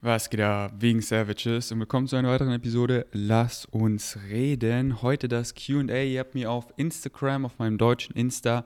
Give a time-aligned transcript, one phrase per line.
[0.00, 5.02] Was geht ab, wegen Savages und willkommen zu einer weiteren Episode Lass uns reden.
[5.02, 6.04] Heute das QA.
[6.04, 8.64] Ihr habt mir auf Instagram, auf meinem deutschen Insta,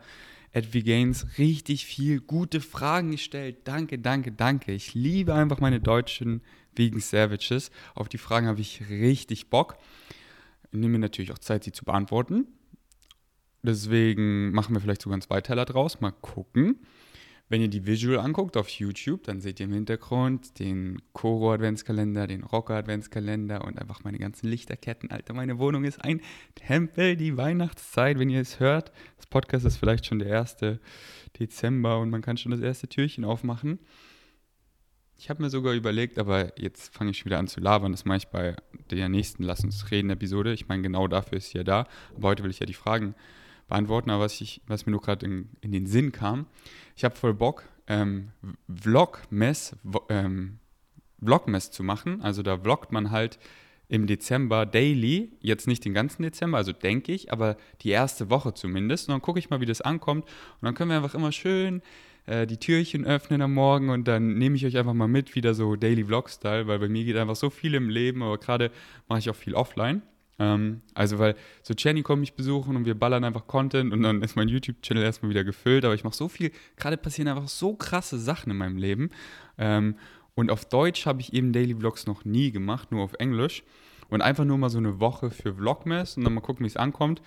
[0.52, 3.60] at Vgains, richtig viel gute Fragen gestellt.
[3.64, 4.72] Danke, danke, danke.
[4.72, 6.42] Ich liebe einfach meine deutschen
[6.76, 7.70] wegen Savages.
[7.94, 9.78] Auf die Fragen habe ich richtig Bock.
[10.70, 12.46] Ich nehme mir natürlich auch Zeit, sie zu beantworten.
[13.62, 15.98] Deswegen machen wir vielleicht sogar einen Zweiteiler draus.
[16.02, 16.80] Mal gucken.
[17.52, 22.26] Wenn ihr die Visual anguckt auf YouTube, dann seht ihr im Hintergrund den Koro Adventskalender,
[22.26, 25.10] den Rocker Adventskalender und einfach meine ganzen Lichterketten.
[25.10, 26.22] Alter, meine Wohnung ist ein
[26.54, 28.90] Tempel, die Weihnachtszeit, wenn ihr es hört.
[29.18, 30.56] Das Podcast ist vielleicht schon der 1.
[31.38, 33.80] Dezember und man kann schon das erste Türchen aufmachen.
[35.18, 37.92] Ich habe mir sogar überlegt, aber jetzt fange ich schon wieder an zu labern.
[37.92, 38.56] Das mache ich bei
[38.90, 40.54] der nächsten Lass uns reden Episode.
[40.54, 41.86] Ich meine, genau dafür ist sie ja da.
[42.16, 43.14] Aber heute will ich ja die Fragen
[43.72, 46.46] beantworten, aber was, ich, was mir nur gerade in, in, den Sinn kam,
[46.94, 48.28] ich habe voll Bock, ähm,
[48.68, 49.76] Vlogmess,
[50.10, 50.58] ähm,
[51.24, 52.20] Vlogmess zu machen.
[52.20, 53.38] Also da vloggt man halt
[53.88, 58.52] im Dezember daily, jetzt nicht den ganzen Dezember, also denke ich, aber die erste Woche
[58.52, 59.08] zumindest.
[59.08, 60.24] Und dann gucke ich mal, wie das ankommt.
[60.24, 61.80] Und dann können wir einfach immer schön
[62.26, 65.54] äh, die Türchen öffnen am Morgen und dann nehme ich euch einfach mal mit, wieder
[65.54, 68.70] so Daily Vlog-Style, weil bei mir geht einfach so viel im Leben, aber gerade
[69.08, 70.02] mache ich auch viel offline.
[70.38, 74.22] Ähm, also, weil so Jenny kommt mich besuchen und wir ballern einfach Content und dann
[74.22, 75.84] ist mein YouTube-Channel erstmal wieder gefüllt.
[75.84, 79.10] Aber ich mache so viel, gerade passieren einfach so krasse Sachen in meinem Leben.
[79.58, 79.96] Ähm,
[80.34, 83.62] und auf Deutsch habe ich eben Daily Vlogs noch nie gemacht, nur auf Englisch.
[84.08, 86.76] Und einfach nur mal so eine Woche für Vlogmas und dann mal gucken, wie es
[86.76, 87.22] ankommt.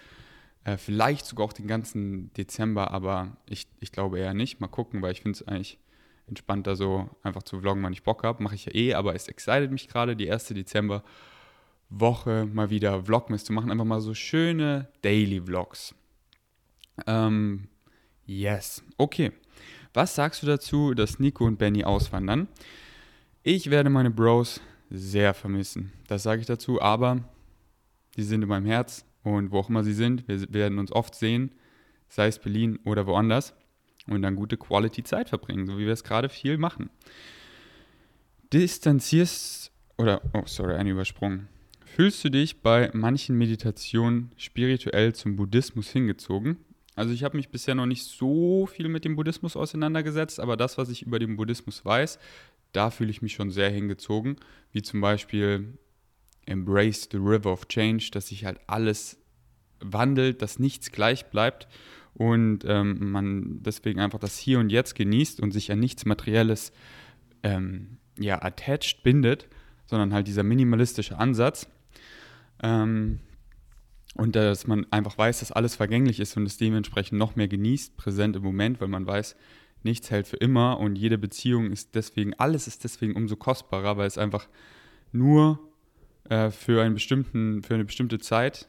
[0.64, 4.60] Äh, vielleicht sogar auch den ganzen Dezember, aber ich, ich glaube eher nicht.
[4.60, 5.80] Mal gucken, weil ich finde es eigentlich
[6.28, 8.42] entspannter so einfach zu vloggen, wann ich Bock habe.
[8.44, 11.04] Mache ich ja eh, aber es excited mich gerade, die erste Dezember.
[11.90, 13.72] Woche mal wieder Vlogmas zu machen.
[13.72, 15.96] Einfach mal so schöne Daily Vlogs.
[17.08, 17.68] Ähm,
[18.26, 18.84] yes.
[18.98, 19.32] Okay.
[19.94, 22.48] Was sagst du dazu, dass Nico und Benny auswandern?
[23.44, 25.94] Ich werde meine Bros sehr vermissen.
[26.08, 27.24] Das sage ich dazu, aber
[28.18, 31.16] die sind in meinem Herz und wo auch immer sie sind, wir werden uns oft
[31.16, 31.52] sehen,
[32.10, 33.54] sei es Berlin oder woanders
[34.08, 36.90] und dann gute Quality-Zeit verbringen, so wie wir es gerade viel machen.
[38.54, 41.48] Distanzierst oder, oh sorry, ein Übersprung.
[41.96, 46.58] Fühlst du dich bei manchen Meditationen spirituell zum Buddhismus hingezogen?
[46.94, 50.78] Also ich habe mich bisher noch nicht so viel mit dem Buddhismus auseinandergesetzt, aber das,
[50.78, 52.20] was ich über den Buddhismus weiß,
[52.74, 54.36] da fühle ich mich schon sehr hingezogen,
[54.74, 55.78] wie zum Beispiel
[56.46, 59.18] Embrace the River of Change, dass sich halt alles
[59.80, 61.66] wandelt, dass nichts gleich bleibt
[62.14, 66.74] und ähm, man deswegen einfach das Hier und Jetzt genießt und sich an nichts Materielles
[67.42, 69.48] ähm, ja, attached bindet,
[69.86, 71.70] sondern halt dieser minimalistische Ansatz.
[72.62, 73.20] Ähm,
[74.16, 77.98] und dass man einfach weiß, dass alles vergänglich ist und es dementsprechend noch mehr genießt,
[77.98, 79.36] präsent im Moment, weil man weiß,
[79.84, 84.08] nichts hält für immer und jede Beziehung ist deswegen, alles ist deswegen umso kostbarer, weil
[84.08, 84.48] es einfach
[85.12, 85.60] nur
[86.30, 88.68] äh, für, einen bestimmten, für eine bestimmte Zeit,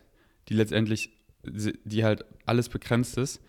[0.48, 1.10] die letztendlich,
[1.44, 3.40] die halt alles begrenzt ist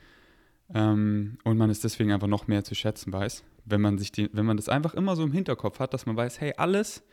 [0.73, 4.29] ähm, und man es deswegen einfach noch mehr zu schätzen weiß, wenn man sich die,
[4.33, 7.03] wenn man das einfach immer so im Hinterkopf hat, dass man weiß, hey, alles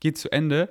[0.00, 0.68] geht zu Ende,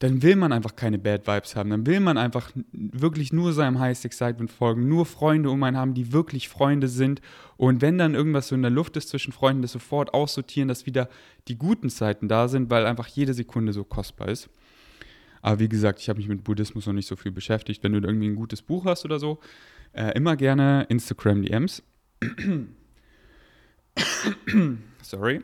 [0.00, 1.68] dann will man einfach keine Bad Vibes haben.
[1.68, 5.92] Dann will man einfach wirklich nur seinem Highest Excitement folgen, nur Freunde um einen haben,
[5.92, 7.20] die wirklich Freunde sind.
[7.58, 10.86] Und wenn dann irgendwas so in der Luft ist zwischen Freunden, das sofort aussortieren, dass
[10.86, 11.10] wieder
[11.48, 14.48] die guten Zeiten da sind, weil einfach jede Sekunde so kostbar ist.
[15.42, 17.82] Aber wie gesagt, ich habe mich mit Buddhismus noch nicht so viel beschäftigt.
[17.82, 19.38] Wenn du irgendwie ein gutes Buch hast oder so,
[19.92, 21.82] äh, immer gerne Instagram DMs.
[25.02, 25.42] Sorry.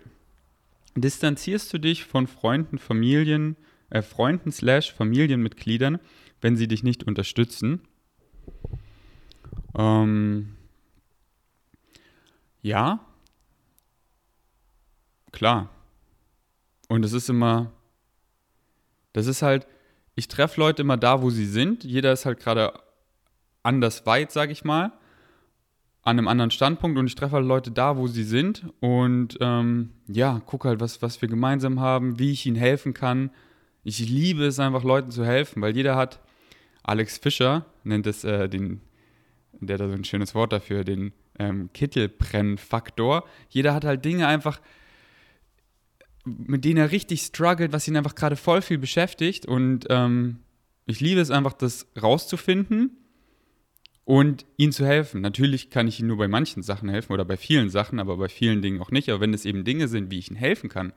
[0.95, 3.57] Distanzierst du dich von Freunden, Familien,
[3.91, 5.99] äh, Freunden slash Familienmitgliedern,
[6.41, 7.81] wenn sie dich nicht unterstützen.
[9.77, 10.57] Ähm,
[12.63, 13.01] ja,
[15.33, 15.71] klar.
[16.89, 17.73] Und es ist immer,
[19.13, 19.67] das ist halt,
[20.15, 21.85] ich treffe Leute immer da, wo sie sind.
[21.85, 22.73] Jeder ist halt gerade
[23.63, 24.93] anders weit, sage ich mal,
[26.03, 29.91] an einem anderen Standpunkt und ich treffe halt Leute da, wo sie sind und ähm,
[30.07, 33.31] ja, gucke halt, was, was wir gemeinsam haben, wie ich ihnen helfen kann,
[33.87, 36.21] ich liebe es einfach, Leuten zu helfen, weil jeder hat,
[36.83, 38.81] Alex Fischer nennt es äh, den,
[39.53, 43.25] der hat da so ein schönes Wort dafür, den ähm, Kittelbrennfaktor.
[43.49, 44.61] Jeder hat halt Dinge einfach,
[46.25, 49.47] mit denen er richtig struggelt, was ihn einfach gerade voll viel beschäftigt.
[49.47, 50.41] Und ähm,
[50.87, 52.91] ich liebe es einfach, das rauszufinden
[54.05, 55.21] und ihm zu helfen.
[55.21, 58.29] Natürlich kann ich ihm nur bei manchen Sachen helfen oder bei vielen Sachen, aber bei
[58.29, 59.09] vielen Dingen auch nicht.
[59.11, 60.93] Aber wenn es eben Dinge sind, wie ich ihm helfen kann,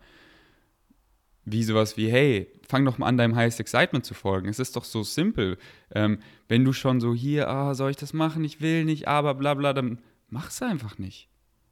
[1.51, 4.49] wie sowas wie, hey, fang doch mal an, deinem Highest Excitement zu folgen.
[4.49, 5.57] Es ist doch so simpel.
[5.93, 8.43] Ähm, wenn du schon so hier, ah, soll ich das machen?
[8.43, 9.99] Ich will nicht, aber bla bla, dann
[10.29, 11.29] mach es einfach nicht.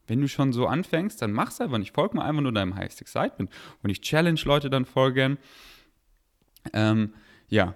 [0.08, 1.94] Wenn du schon so anfängst, dann mach's einfach nicht.
[1.94, 3.52] Folg mal einfach nur deinem Highest Excitement.
[3.84, 5.38] Und ich challenge Leute dann voll gern.
[6.74, 7.14] Ähm,
[7.50, 7.76] ja,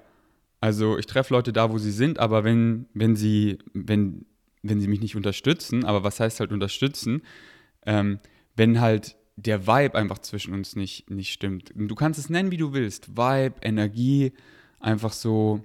[0.61, 4.25] also ich treffe Leute da, wo sie sind, aber wenn, wenn sie, wenn,
[4.63, 7.23] wenn sie mich nicht unterstützen, aber was heißt halt unterstützen,
[7.85, 8.19] ähm,
[8.55, 11.71] wenn halt der Vibe einfach zwischen uns nicht, nicht stimmt.
[11.75, 13.17] Du kannst es nennen, wie du willst.
[13.17, 14.33] Vibe, Energie,
[14.79, 15.63] einfach so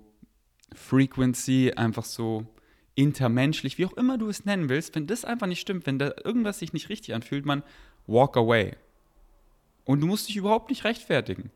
[0.75, 2.47] Frequency, einfach so
[2.95, 4.95] intermenschlich, wie auch immer du es nennen willst.
[4.95, 7.63] Wenn das einfach nicht stimmt, wenn da irgendwas sich nicht richtig anfühlt, man
[8.07, 8.77] walk away.
[9.85, 11.51] Und du musst dich überhaupt nicht rechtfertigen.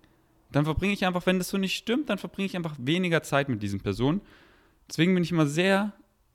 [0.52, 3.48] Dann verbringe ich einfach, wenn das so nicht stimmt, dann verbringe ich einfach weniger Zeit
[3.48, 4.20] mit diesen Personen.
[4.88, 5.92] Deswegen bin ich immer sehr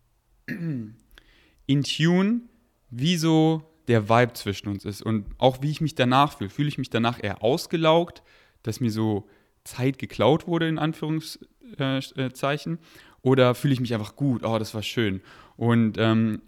[0.48, 2.42] in tune,
[2.90, 6.50] wie so der Vibe zwischen uns ist und auch wie ich mich danach fühle.
[6.50, 8.24] Fühle ich mich danach eher ausgelaugt,
[8.64, 9.28] dass mir so
[9.64, 12.80] Zeit geklaut wurde, in Anführungszeichen,
[13.22, 15.22] oder fühle ich mich einfach gut, oh, das war schön.
[15.58, 16.42] Und, ähm,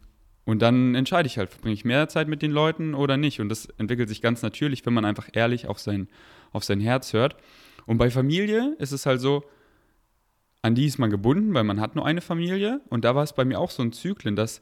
[0.45, 3.41] und dann entscheide ich halt, verbringe ich mehr Zeit mit den Leuten oder nicht.
[3.41, 6.07] Und das entwickelt sich ganz natürlich, wenn man einfach ehrlich auf sein,
[6.51, 7.35] auf sein Herz hört.
[7.85, 9.43] Und bei Familie ist es halt so,
[10.61, 12.81] an die ist man gebunden, weil man hat nur eine Familie.
[12.89, 14.61] Und da war es bei mir auch so ein Zyklen, dass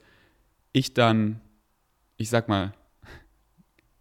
[0.72, 1.42] ich dann
[2.18, 2.74] ich sag mal,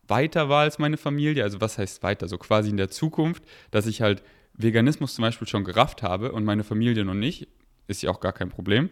[0.06, 1.42] weiter war als meine Familie.
[1.42, 2.28] Also was heißt weiter?
[2.28, 4.22] So quasi in der Zukunft, dass ich halt
[4.54, 7.48] Veganismus zum Beispiel schon gerafft habe und meine Familie noch nicht.
[7.86, 8.90] Ist ja auch gar kein Problem.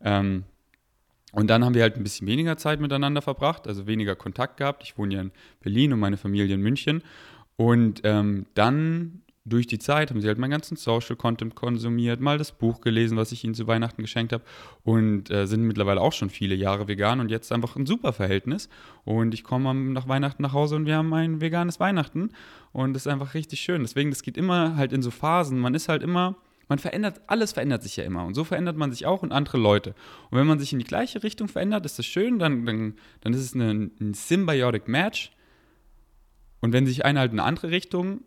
[0.00, 0.44] Ähm,
[1.32, 4.82] und dann haben wir halt ein bisschen weniger Zeit miteinander verbracht, also weniger Kontakt gehabt.
[4.82, 7.02] Ich wohne ja in Berlin und meine Familie in München.
[7.56, 12.38] Und ähm, dann durch die Zeit haben sie halt meinen ganzen Social Content konsumiert, mal
[12.38, 14.44] das Buch gelesen, was ich ihnen zu Weihnachten geschenkt habe
[14.84, 18.68] und äh, sind mittlerweile auch schon viele Jahre vegan und jetzt einfach ein super Verhältnis.
[19.04, 22.30] Und ich komme nach Weihnachten nach Hause und wir haben ein veganes Weihnachten
[22.72, 23.82] und das ist einfach richtig schön.
[23.82, 25.58] Deswegen, das geht immer halt in so Phasen.
[25.58, 26.36] Man ist halt immer,
[26.68, 29.58] man verändert, alles verändert sich ja immer und so verändert man sich auch und andere
[29.58, 29.94] Leute.
[30.30, 33.32] Und wenn man sich in die gleiche Richtung verändert, ist das schön, dann, dann, dann
[33.32, 35.32] ist es eine, ein Symbiotic Match.
[36.60, 38.22] Und wenn sich einer halt in eine andere Richtung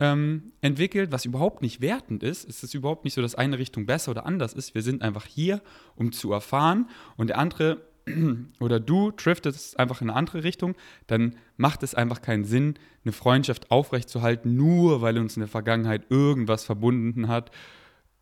[0.00, 2.48] ähm, entwickelt, was überhaupt nicht wertend ist.
[2.48, 4.74] Es ist überhaupt nicht so, dass eine Richtung besser oder anders ist.
[4.74, 5.60] Wir sind einfach hier,
[5.96, 7.82] um zu erfahren und der andere
[8.60, 10.74] oder du driftest einfach in eine andere Richtung,
[11.06, 12.74] dann macht es einfach keinen Sinn,
[13.04, 17.50] eine Freundschaft aufrechtzuerhalten, nur weil uns in der Vergangenheit irgendwas verbunden hat.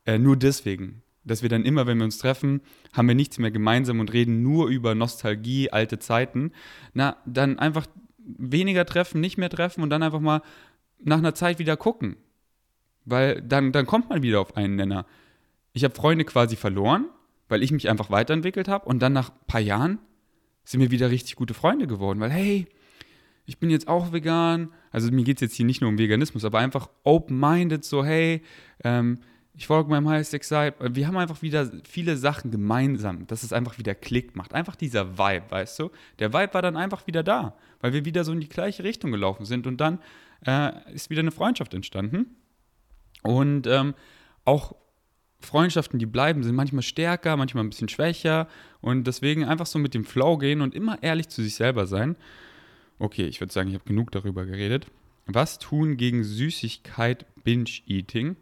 [0.05, 1.03] Äh, nur deswegen.
[1.25, 2.61] Dass wir dann immer, wenn wir uns treffen,
[2.93, 6.53] haben wir nichts mehr gemeinsam und reden nur über Nostalgie, alte Zeiten.
[6.95, 7.87] Na, dann einfach
[8.27, 10.43] weniger treffen, nicht mehr treffen und dann einfach mal
[11.03, 12.17] nach einer Zeit wieder gucken.
[13.05, 15.07] Weil dann, dann kommt man wieder auf einen Nenner.
[15.73, 17.07] Ich habe Freunde quasi verloren,
[17.49, 19.99] weil ich mich einfach weiterentwickelt habe und dann nach ein paar Jahren
[20.65, 22.67] sind wir wieder richtig gute Freunde geworden, weil hey,
[23.45, 24.73] ich bin jetzt auch vegan.
[24.91, 28.43] Also mir geht es jetzt hier nicht nur um Veganismus, aber einfach open-minded, so hey,
[28.83, 29.21] ähm,
[29.55, 30.75] ich folge meinem Highest Excite.
[30.81, 34.53] Wir haben einfach wieder viele Sachen gemeinsam, dass es einfach wieder Klick macht.
[34.53, 35.91] Einfach dieser Vibe, weißt du?
[36.19, 39.13] Der Vibe war dann einfach wieder da, weil wir wieder so in die gleiche Richtung
[39.13, 39.99] gelaufen sind und dann
[40.45, 42.37] äh, ist wieder eine Freundschaft entstanden.
[43.23, 43.95] Und ähm,
[44.45, 44.75] auch
[45.41, 48.49] Freundschaften, die bleiben, sind manchmal stärker, manchmal ein bisschen schwächer
[48.81, 52.17] und deswegen einfach so mit dem Flow gehen und immer ehrlich zu sich selber sein.
[52.99, 54.87] Okay, ich würde sagen, ich habe genug darüber geredet.
[55.27, 58.37] Was tun gegen Süßigkeit Binge-Eating?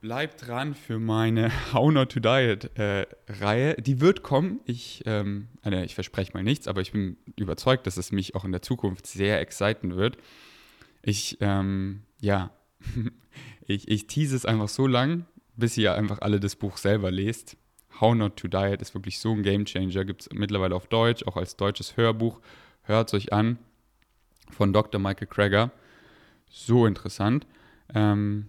[0.00, 3.74] Bleibt dran für meine How Not to Diet äh, Reihe.
[3.74, 4.60] Die wird kommen.
[4.64, 8.44] Ich, ähm, äh, ich verspreche mal nichts, aber ich bin überzeugt, dass es mich auch
[8.44, 10.16] in der Zukunft sehr exciten wird.
[11.02, 12.50] Ich, ähm, ja,
[13.66, 15.26] ich, ich tease es einfach so lang,
[15.56, 17.56] bis ihr einfach alle das Buch selber lest.
[18.00, 20.04] How Not to Diet ist wirklich so ein Game Changer.
[20.04, 22.40] Gibt es mittlerweile auf Deutsch, auch als deutsches Hörbuch.
[22.82, 23.58] Hört es euch an.
[24.48, 25.00] Von Dr.
[25.00, 25.72] Michael Krager.
[26.48, 27.48] So interessant.
[27.92, 28.46] Ähm,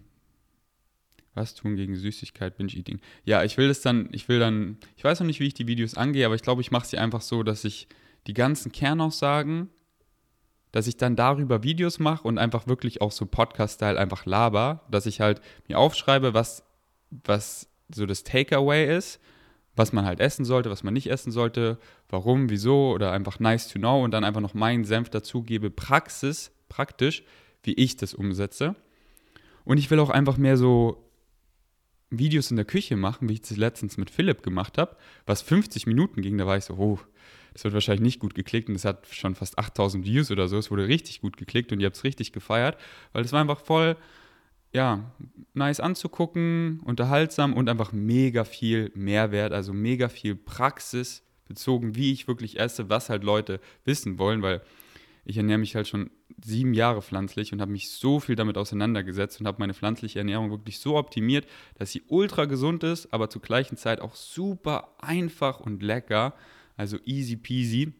[1.34, 3.00] was tun gegen Süßigkeit, Binge-Eating?
[3.24, 5.68] Ja, ich will das dann, ich will dann, ich weiß noch nicht, wie ich die
[5.68, 7.88] Videos angehe, aber ich glaube, ich mache sie einfach so, dass ich
[8.28, 9.70] die ganzen Kernaussagen,
[10.72, 15.06] dass ich dann darüber Videos mache und einfach wirklich auch so Podcast-Style einfach laber, dass
[15.06, 16.64] ich halt mir aufschreibe, was,
[17.10, 19.20] was so das Takeaway ist,
[19.76, 23.68] was man halt essen sollte, was man nicht essen sollte, warum, wieso oder einfach nice
[23.68, 27.24] to know und dann einfach noch meinen Senf dazugebe, Praxis, praktisch,
[27.64, 28.76] wie ich das umsetze.
[29.66, 31.09] Und ich will auch einfach mehr so
[32.10, 35.86] Videos in der Küche machen, wie ich das letztens mit Philipp gemacht habe, was 50
[35.86, 37.00] Minuten ging, da war ich so, oh,
[37.54, 40.58] das wird wahrscheinlich nicht gut geklickt und es hat schon fast 8000 Views oder so,
[40.58, 42.78] es wurde richtig gut geklickt und ihr habt es richtig gefeiert,
[43.14, 43.96] weil es war einfach voll,
[44.72, 45.12] ja,
[45.54, 52.28] nice anzugucken, unterhaltsam und einfach mega viel Mehrwert, also mega viel Praxis bezogen, wie ich
[52.28, 54.62] wirklich esse, was halt Leute wissen wollen, weil
[55.30, 56.10] ich ernähre mich halt schon
[56.44, 60.50] sieben Jahre pflanzlich und habe mich so viel damit auseinandergesetzt und habe meine pflanzliche Ernährung
[60.50, 61.46] wirklich so optimiert,
[61.78, 66.34] dass sie ultra gesund ist, aber zur gleichen Zeit auch super einfach und lecker,
[66.78, 67.94] also easy peasy.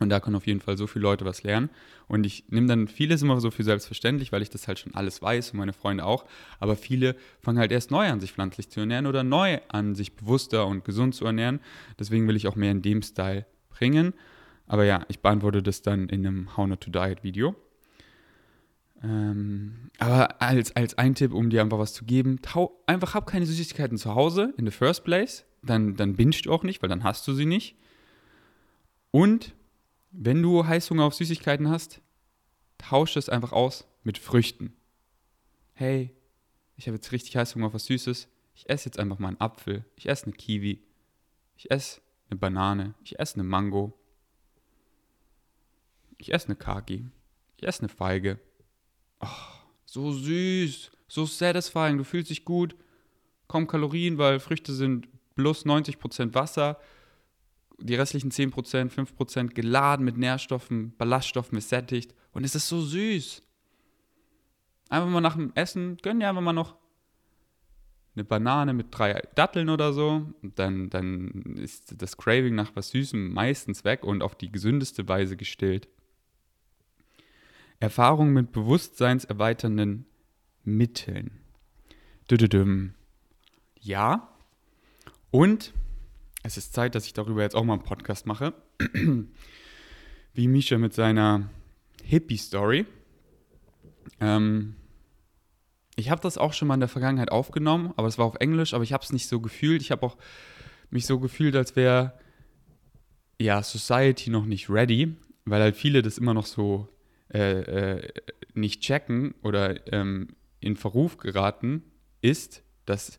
[0.00, 1.70] Und da können auf jeden Fall so viele Leute was lernen.
[2.08, 5.22] Und ich nehme dann vieles immer so für selbstverständlich, weil ich das halt schon alles
[5.22, 6.24] weiß und meine Freunde auch.
[6.58, 10.16] Aber viele fangen halt erst neu an, sich pflanzlich zu ernähren oder neu an, sich
[10.16, 11.60] bewusster und gesund zu ernähren.
[11.98, 14.14] Deswegen will ich auch mehr in dem Style bringen.
[14.70, 17.56] Aber ja, ich beantworte das dann in einem How Not to Diet Video.
[19.02, 23.26] Ähm, aber als, als ein Tipp, um dir einfach was zu geben, tau, einfach hab
[23.26, 25.44] keine Süßigkeiten zu Hause in the first place.
[25.62, 27.74] Dann, dann bingst du auch nicht, weil dann hast du sie nicht.
[29.10, 29.56] Und
[30.12, 32.00] wenn du Heißhunger auf Süßigkeiten hast,
[32.78, 34.72] tausch es einfach aus mit Früchten.
[35.72, 36.14] Hey,
[36.76, 38.28] ich habe jetzt richtig Heißhunger auf was Süßes.
[38.54, 39.84] Ich esse jetzt einfach mal einen Apfel.
[39.96, 40.80] Ich esse eine Kiwi.
[41.56, 42.94] Ich esse eine Banane.
[43.02, 43.99] Ich esse eine Mango.
[46.20, 47.06] Ich esse eine Kaki.
[47.56, 48.38] Ich esse eine Feige.
[49.20, 49.26] Oh,
[49.84, 50.90] so süß.
[51.08, 51.98] So satisfying.
[51.98, 52.76] Du fühlst dich gut.
[53.48, 56.78] Kaum Kalorien, weil Früchte sind plus 90% Wasser
[57.82, 62.14] die restlichen 10%, 5% geladen mit Nährstoffen, Ballaststoffen, gesättigt.
[62.32, 63.42] Und es ist so süß.
[64.88, 66.76] Einfach mal nach dem Essen, gönn dir einfach mal noch
[68.14, 70.26] eine Banane mit drei Datteln oder so.
[70.42, 75.36] Dann, dann ist das Craving nach was Süßem meistens weg und auf die gesündeste Weise
[75.36, 75.88] gestillt.
[77.80, 80.04] Erfahrung mit bewusstseinserweiternden
[80.64, 81.40] Mitteln.
[82.30, 82.94] Düdüdüm.
[83.80, 84.28] Ja.
[85.30, 85.72] Und
[86.42, 88.52] es ist Zeit, dass ich darüber jetzt auch mal einen Podcast mache.
[90.34, 91.48] Wie Misha mit seiner
[92.04, 92.86] Hippie-Story.
[94.20, 94.76] Ähm,
[95.96, 98.74] ich habe das auch schon mal in der Vergangenheit aufgenommen, aber es war auf Englisch,
[98.74, 99.80] aber ich habe es nicht so gefühlt.
[99.80, 100.16] Ich habe auch
[100.90, 102.18] mich so gefühlt, als wäre
[103.40, 106.88] ja Society noch nicht ready, weil halt viele das immer noch so
[107.32, 108.08] äh, äh,
[108.54, 110.28] nicht checken oder ähm,
[110.60, 111.82] in Verruf geraten
[112.20, 113.18] ist, dass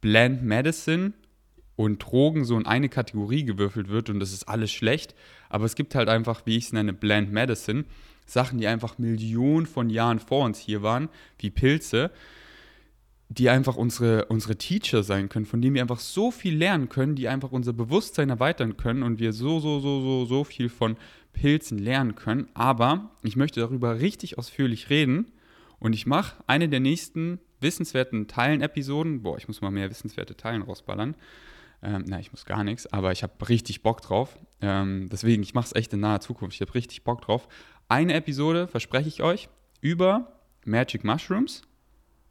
[0.00, 1.12] Bland Medicine
[1.76, 5.14] und Drogen so in eine Kategorie gewürfelt wird und das ist alles schlecht.
[5.48, 7.84] Aber es gibt halt einfach, wie ich es nenne, Bland Medicine,
[8.24, 12.10] Sachen, die einfach Millionen von Jahren vor uns hier waren, wie Pilze,
[13.28, 17.14] die einfach unsere, unsere Teacher sein können, von denen wir einfach so viel lernen können,
[17.14, 20.96] die einfach unser Bewusstsein erweitern können und wir so, so, so, so, so viel von
[21.36, 22.48] Pilzen lernen können.
[22.54, 25.32] Aber ich möchte darüber richtig ausführlich reden
[25.78, 29.22] und ich mache eine der nächsten wissenswerten Teilen-Episoden.
[29.22, 31.14] Boah, ich muss mal mehr wissenswerte Teilen rausballern.
[31.82, 34.38] Ähm, na, ich muss gar nichts, aber ich habe richtig Bock drauf.
[34.62, 36.54] Ähm, deswegen, ich mache es echt in naher Zukunft.
[36.54, 37.48] Ich habe richtig Bock drauf.
[37.88, 39.48] Eine Episode, verspreche ich euch,
[39.80, 41.62] über Magic Mushrooms,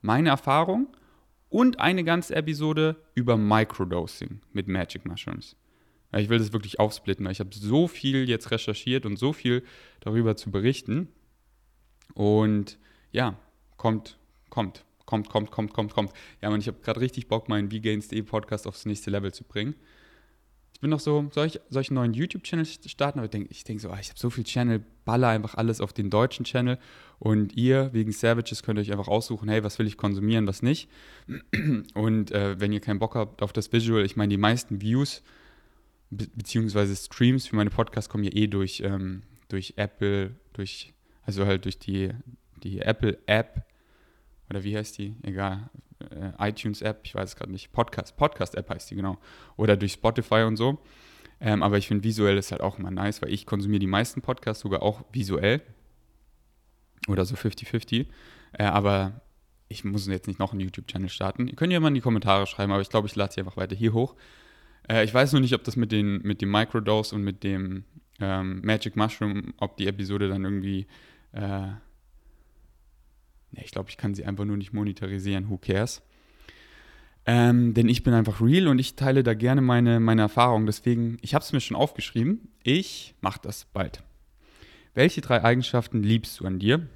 [0.01, 0.87] meine Erfahrung
[1.49, 5.55] und eine ganze Episode über Microdosing mit Magic Mushrooms.
[6.15, 9.63] Ich will das wirklich aufsplitten, weil ich habe so viel jetzt recherchiert und so viel
[9.99, 11.09] darüber zu berichten.
[12.13, 12.77] Und
[13.11, 13.37] ja,
[13.77, 14.17] kommt,
[14.49, 16.11] kommt kommt, kommt, kommt, kommt, kommt.
[16.41, 19.75] Ja, man, ich habe gerade richtig Bock, meinen VGains.de Podcast aufs nächste Level zu bringen.
[20.73, 23.19] Ich bin noch so, soll ich, soll ich einen neuen YouTube-Channel starten?
[23.19, 25.79] Aber ich denke ich denk so, ah, ich habe so viel Channel, baller einfach alles
[25.79, 26.77] auf den deutschen Channel.
[27.17, 30.89] Und ihr, wegen Savages, könnt euch einfach aussuchen, hey, was will ich konsumieren, was nicht.
[31.93, 35.23] Und äh, wenn ihr keinen Bock habt auf das Visual, ich meine, die meisten Views
[36.09, 40.93] be beziehungsweise Streams für meine Podcasts kommen ja eh durch, ähm, durch Apple, durch,
[41.23, 42.11] also halt durch die,
[42.63, 43.65] die Apple-App
[44.49, 45.15] oder wie heißt die?
[45.23, 45.69] Egal.
[45.99, 47.71] Äh, iTunes-App, ich weiß es gerade nicht.
[47.71, 49.17] Podcast, Podcast-App heißt die, genau.
[49.57, 50.79] Oder durch Spotify und so.
[51.41, 54.21] Ähm, aber ich finde, visuell ist halt auch immer nice, weil ich konsumiere die meisten
[54.21, 55.61] Podcasts sogar auch visuell.
[57.07, 58.07] Oder so 50-50.
[58.53, 59.21] Äh, aber
[59.67, 61.47] ich muss jetzt nicht noch einen YouTube-Channel starten.
[61.47, 63.57] Ihr könnt ja mal in die Kommentare schreiben, aber ich glaube, ich lade sie einfach
[63.57, 64.15] weiter hier hoch.
[64.89, 67.83] Äh, ich weiß nur nicht, ob das mit, den, mit dem Microdose und mit dem
[68.19, 70.87] ähm, Magic Mushroom, ob die Episode dann irgendwie
[71.33, 71.67] äh,
[73.63, 75.49] ich glaube, ich kann sie einfach nur nicht monetarisieren.
[75.49, 76.01] Who cares?
[77.25, 80.65] Ähm, denn ich bin einfach real und ich teile da gerne meine, meine Erfahrungen.
[80.65, 82.49] Deswegen, ich habe es mir schon aufgeschrieben.
[82.63, 84.03] Ich mache das bald.
[84.93, 86.87] Welche drei Eigenschaften liebst du an dir?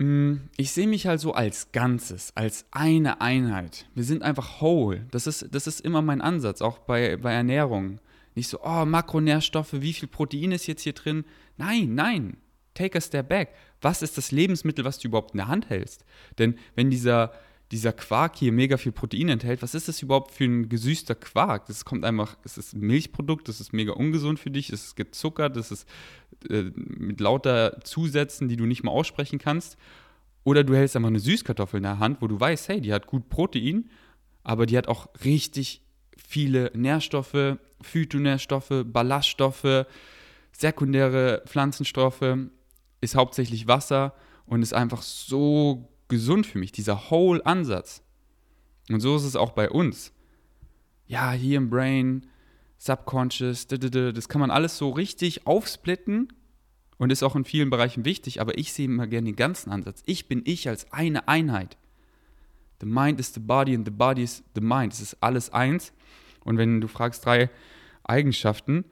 [0.00, 3.86] Mm, ich sehe mich halt so als Ganzes, als eine Einheit.
[3.94, 5.06] Wir sind einfach whole.
[5.10, 8.00] Das ist, das ist immer mein Ansatz, auch bei, bei Ernährung.
[8.34, 11.24] Nicht so, oh, Makronährstoffe, wie viel Protein ist jetzt hier drin?
[11.56, 12.36] Nein, nein.
[12.74, 16.04] Take a step back was ist das Lebensmittel, was du überhaupt in der Hand hältst?
[16.38, 17.32] Denn wenn dieser,
[17.70, 21.66] dieser Quark hier mega viel Protein enthält, was ist das überhaupt für ein gesüßter Quark?
[21.66, 24.96] Das kommt einfach, es ist ein Milchprodukt, das ist mega ungesund für dich, es ist
[24.96, 25.88] gezuckert, das ist
[26.48, 29.76] äh, mit lauter Zusätzen, die du nicht mal aussprechen kannst.
[30.42, 33.06] Oder du hältst einfach eine Süßkartoffel in der Hand, wo du weißt, hey, die hat
[33.06, 33.90] gut Protein,
[34.42, 35.82] aber die hat auch richtig
[36.16, 39.86] viele Nährstoffe, Phytonährstoffe, Ballaststoffe,
[40.52, 42.36] sekundäre Pflanzenstoffe
[43.00, 44.14] ist hauptsächlich Wasser
[44.46, 48.02] und ist einfach so gesund für mich, dieser Whole-Ansatz.
[48.90, 50.12] Und so ist es auch bei uns.
[51.06, 52.26] Ja, hier im Brain
[52.76, 56.32] Subconscious, das kann man alles so richtig aufsplitten
[56.98, 60.02] und ist auch in vielen Bereichen wichtig, aber ich sehe immer gerne den ganzen Ansatz.
[60.04, 61.78] Ich bin ich als eine Einheit.
[62.80, 64.92] The mind is the body and the body is the mind.
[64.92, 65.92] Es ist alles eins.
[66.44, 67.50] Und wenn du fragst drei
[68.02, 68.84] Eigenschaften,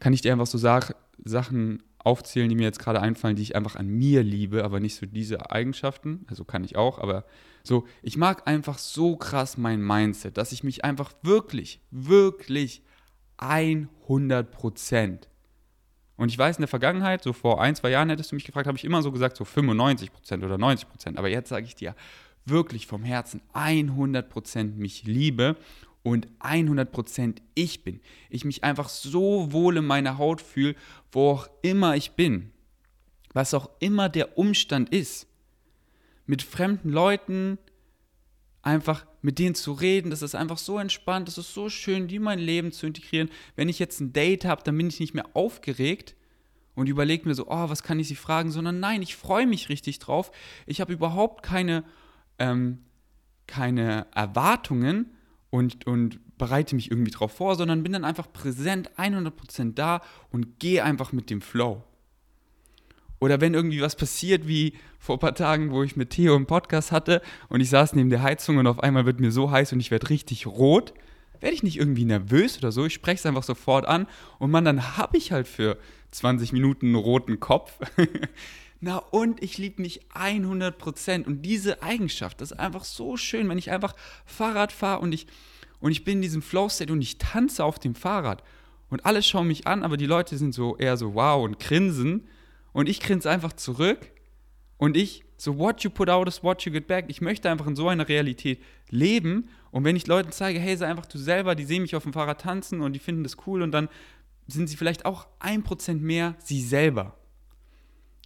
[0.00, 0.90] kann ich dir einfach so Sach
[1.24, 4.94] Sachen aufzählen, die mir jetzt gerade einfallen, die ich einfach an mir liebe, aber nicht
[4.94, 6.24] so diese Eigenschaften.
[6.28, 7.24] Also kann ich auch, aber
[7.64, 12.82] so, ich mag einfach so krass mein Mindset, dass ich mich einfach wirklich, wirklich
[13.38, 15.28] 100 Prozent.
[16.16, 18.66] Und ich weiß, in der Vergangenheit, so vor ein, zwei Jahren hättest du mich gefragt,
[18.66, 21.18] habe ich immer so gesagt, so 95 Prozent oder 90 Prozent.
[21.18, 21.94] Aber jetzt sage ich dir
[22.46, 25.56] wirklich vom Herzen 100 Prozent mich liebe
[26.06, 28.00] und 100 Prozent ich bin.
[28.30, 30.76] Ich mich einfach so wohl in meiner Haut fühle,
[31.10, 32.52] wo auch immer ich bin.
[33.32, 35.26] Was auch immer der Umstand ist.
[36.24, 37.58] Mit fremden Leuten,
[38.62, 42.16] einfach mit denen zu reden, das ist einfach so entspannt, das ist so schön, die
[42.16, 43.28] in mein Leben zu integrieren.
[43.56, 46.14] Wenn ich jetzt ein Date habe, dann bin ich nicht mehr aufgeregt
[46.76, 49.68] und überlege mir so, oh, was kann ich sie fragen, sondern nein, ich freue mich
[49.70, 50.30] richtig drauf.
[50.66, 51.82] Ich habe überhaupt keine,
[52.38, 52.84] ähm,
[53.48, 55.15] keine Erwartungen
[55.50, 60.58] und, und bereite mich irgendwie drauf vor, sondern bin dann einfach präsent, 100% da und
[60.58, 61.82] gehe einfach mit dem Flow.
[63.18, 66.46] Oder wenn irgendwie was passiert, wie vor ein paar Tagen, wo ich mit Theo einen
[66.46, 69.72] Podcast hatte und ich saß neben der Heizung und auf einmal wird mir so heiß
[69.72, 70.92] und ich werde richtig rot,
[71.40, 72.84] werde ich nicht irgendwie nervös oder so.
[72.84, 74.06] Ich spreche es einfach sofort an
[74.38, 75.78] und man, dann habe ich halt für
[76.10, 77.78] 20 Minuten einen roten Kopf.
[78.80, 83.58] Na und ich liebe mich 100% und diese Eigenschaft, das ist einfach so schön, wenn
[83.58, 85.26] ich einfach Fahrrad fahre und ich,
[85.80, 88.42] und ich bin in diesem Flow-State und ich tanze auf dem Fahrrad
[88.90, 92.28] und alle schauen mich an, aber die Leute sind so eher so wow und grinsen
[92.72, 94.10] und ich grinse einfach zurück
[94.78, 97.06] und ich, so what you put out is what you get back.
[97.08, 99.48] Ich möchte einfach in so einer Realität leben.
[99.70, 102.12] Und wenn ich Leuten zeige, hey, sei einfach du selber, die sehen mich auf dem
[102.12, 103.88] Fahrrad tanzen und die finden das cool und dann
[104.46, 107.16] sind sie vielleicht auch ein Prozent mehr sie selber.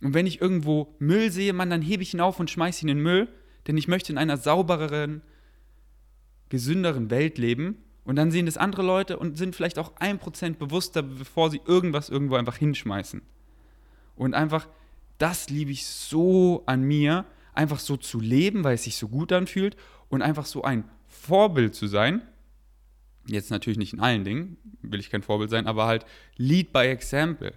[0.02, 2.88] Und wenn ich irgendwo Müll sehe, man, dann hebe ich ihn auf und schmeiße ihn
[2.88, 3.28] in den Müll,
[3.66, 5.22] denn ich möchte in einer saubereren,
[6.48, 7.76] gesünderen Welt leben.
[8.04, 11.60] Und dann sehen das andere Leute und sind vielleicht auch ein Prozent bewusster, bevor sie
[11.66, 13.20] irgendwas irgendwo einfach hinschmeißen.
[14.16, 14.66] Und einfach,
[15.18, 19.32] das liebe ich so an mir, einfach so zu leben, weil es sich so gut
[19.32, 19.76] anfühlt
[20.08, 22.22] und einfach so ein Vorbild zu sein.
[23.26, 26.86] Jetzt natürlich nicht in allen Dingen, will ich kein Vorbild sein, aber halt Lead by
[26.86, 27.52] Example.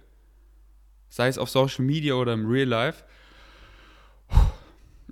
[1.08, 3.04] Sei es auf Social Media oder im Real Life.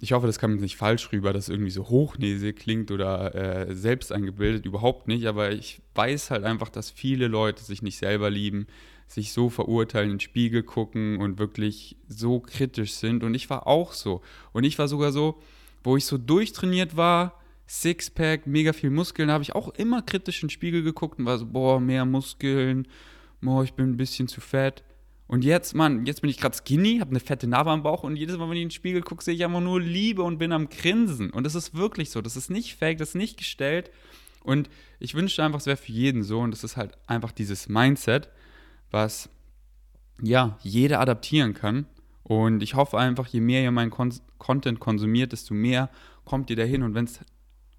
[0.01, 3.75] Ich hoffe, das kam jetzt nicht falsch rüber, dass irgendwie so hochnäsig klingt oder äh,
[3.75, 5.27] selbst eingebildet, überhaupt nicht.
[5.27, 8.67] Aber ich weiß halt einfach, dass viele Leute sich nicht selber lieben,
[9.07, 13.23] sich so verurteilen, in den Spiegel gucken und wirklich so kritisch sind.
[13.23, 14.23] Und ich war auch so.
[14.53, 15.41] Und ich war sogar so,
[15.85, 20.49] wo ich so durchtrainiert war, Sixpack, mega viel Muskeln, habe ich auch immer kritisch in
[20.49, 22.87] den Spiegel geguckt und war so, boah, mehr Muskeln,
[23.41, 24.83] boah, ich bin ein bisschen zu fett.
[25.33, 28.17] Und jetzt, Mann, jetzt bin ich gerade skinny, habe eine fette Narbe am Bauch und
[28.17, 30.53] jedes Mal, wenn ich in den Spiegel gucke, sehe ich einfach nur Liebe und bin
[30.53, 31.31] am Grinsen.
[31.31, 32.21] Und das ist wirklich so.
[32.21, 33.91] Das ist nicht fake, das ist nicht gestellt.
[34.43, 34.69] Und
[35.01, 36.41] ich wünschte einfach, es wäre für jeden so.
[36.41, 38.29] Und das ist halt einfach dieses Mindset
[38.93, 39.29] was
[40.21, 41.87] ja jeder adaptieren kann.
[42.23, 45.89] Und ich hoffe einfach, je mehr ihr meinen Kon Content konsumiert, desto mehr
[46.25, 46.83] kommt ihr dahin.
[46.83, 47.21] Und wenn es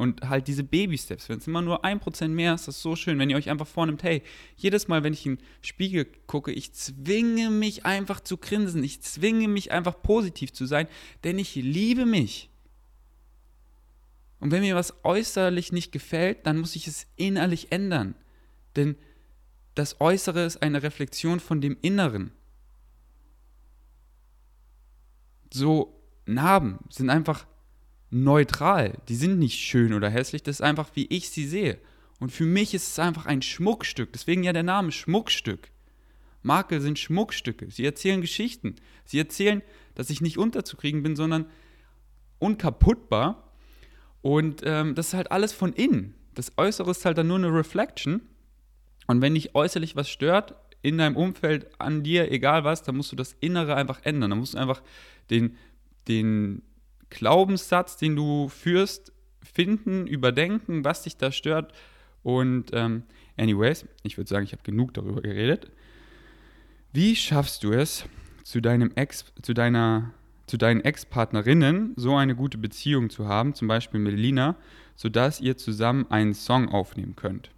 [0.03, 2.97] und halt diese Baby-Steps, wenn es immer nur ein Prozent mehr ist, das ist so
[2.97, 4.21] schön, wenn ihr euch einfach vornimmt, hey,
[4.57, 9.01] jedes Mal, wenn ich in den Spiegel gucke, ich zwinge mich einfach zu grinsen, ich
[9.01, 10.87] zwinge mich einfach positiv zu sein,
[11.23, 12.49] denn ich liebe mich.
[14.41, 18.13] Und wenn mir was äußerlich nicht gefällt, dann muss ich es innerlich ändern.
[18.75, 18.97] Denn
[19.73, 22.33] das Äußere ist eine Reflexion von dem Inneren.
[25.49, 27.47] So Narben sind einfach
[28.13, 28.93] neutral.
[29.09, 31.79] Die sind nicht schön oder hässlich, das ist einfach, wie ich sie sehe.
[32.19, 34.13] Und für mich ist es einfach ein Schmuckstück.
[34.13, 35.69] Deswegen ja der Name Schmuckstück.
[36.41, 37.71] Makel sind Schmuckstücke.
[37.71, 38.75] Sie erzählen Geschichten.
[39.05, 39.61] Sie erzählen,
[39.95, 41.47] dass ich nicht unterzukriegen bin, sondern
[42.39, 43.51] unkaputtbar.
[44.21, 46.15] Und ähm, das ist halt alles von innen.
[46.33, 48.21] Das Äußere ist halt dann nur eine Reflection.
[49.07, 53.11] Und wenn dich äußerlich was stört, in deinem Umfeld, an dir, egal was, dann musst
[53.11, 54.29] du das Innere einfach ändern.
[54.29, 54.81] Dann musst du einfach
[55.29, 55.57] den,
[56.07, 56.61] den
[57.13, 61.73] Glaubenssatz, den du führst, finden, überdenken, was dich da stört.
[62.23, 63.03] Und ähm,
[63.37, 65.71] anyways, ich würde sagen, ich habe genug darüber geredet.
[66.91, 68.05] Wie schaffst du es,
[68.43, 70.13] zu deinem Ex, zu deiner,
[70.47, 74.55] zu deinen Ex-Partnerinnen so eine gute Beziehung zu haben, zum Beispiel mit Lina,
[74.95, 77.49] sodass ihr zusammen einen Song aufnehmen könnt?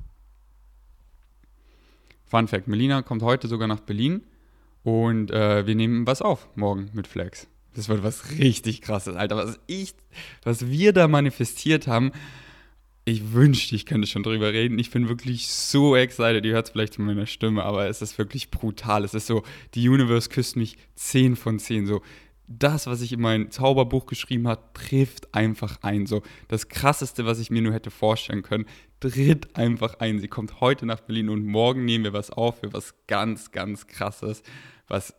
[2.26, 4.24] Fun Fact: Melina kommt heute sogar nach Berlin
[4.84, 7.48] und äh, wir nehmen was auf morgen mit Flex.
[7.75, 9.35] Das wird was richtig krasses, Alter.
[9.35, 9.93] Was ich,
[10.43, 12.11] was wir da manifestiert haben.
[13.07, 14.79] ich wünschte, ich könnte schon drüber reden.
[14.79, 16.43] Ich bin wirklich so excited.
[16.43, 19.03] Ihr hört es vielleicht in meiner Stimme, aber es ist wirklich brutal.
[19.03, 19.43] Es ist so,
[19.75, 21.85] die Universe küsst mich 10 von 10.
[21.85, 22.01] So,
[22.47, 26.05] das, was ich in mein Zauberbuch geschrieben habe, trifft einfach ein.
[26.05, 28.65] So, das krasseste, was ich mir nur hätte vorstellen können,
[28.99, 30.19] tritt einfach ein.
[30.19, 33.88] Sie kommt heute nach Berlin und morgen nehmen wir was auf für was ganz, ganz
[33.88, 34.43] krasses,
[34.88, 35.13] was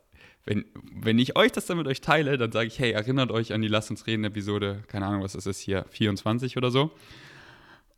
[0.47, 3.53] wenn, wenn ich euch das dann mit euch teile, dann sage ich, hey, erinnert euch
[3.53, 6.91] an die Lass uns reden Episode, keine Ahnung, was ist es hier, 24 oder so.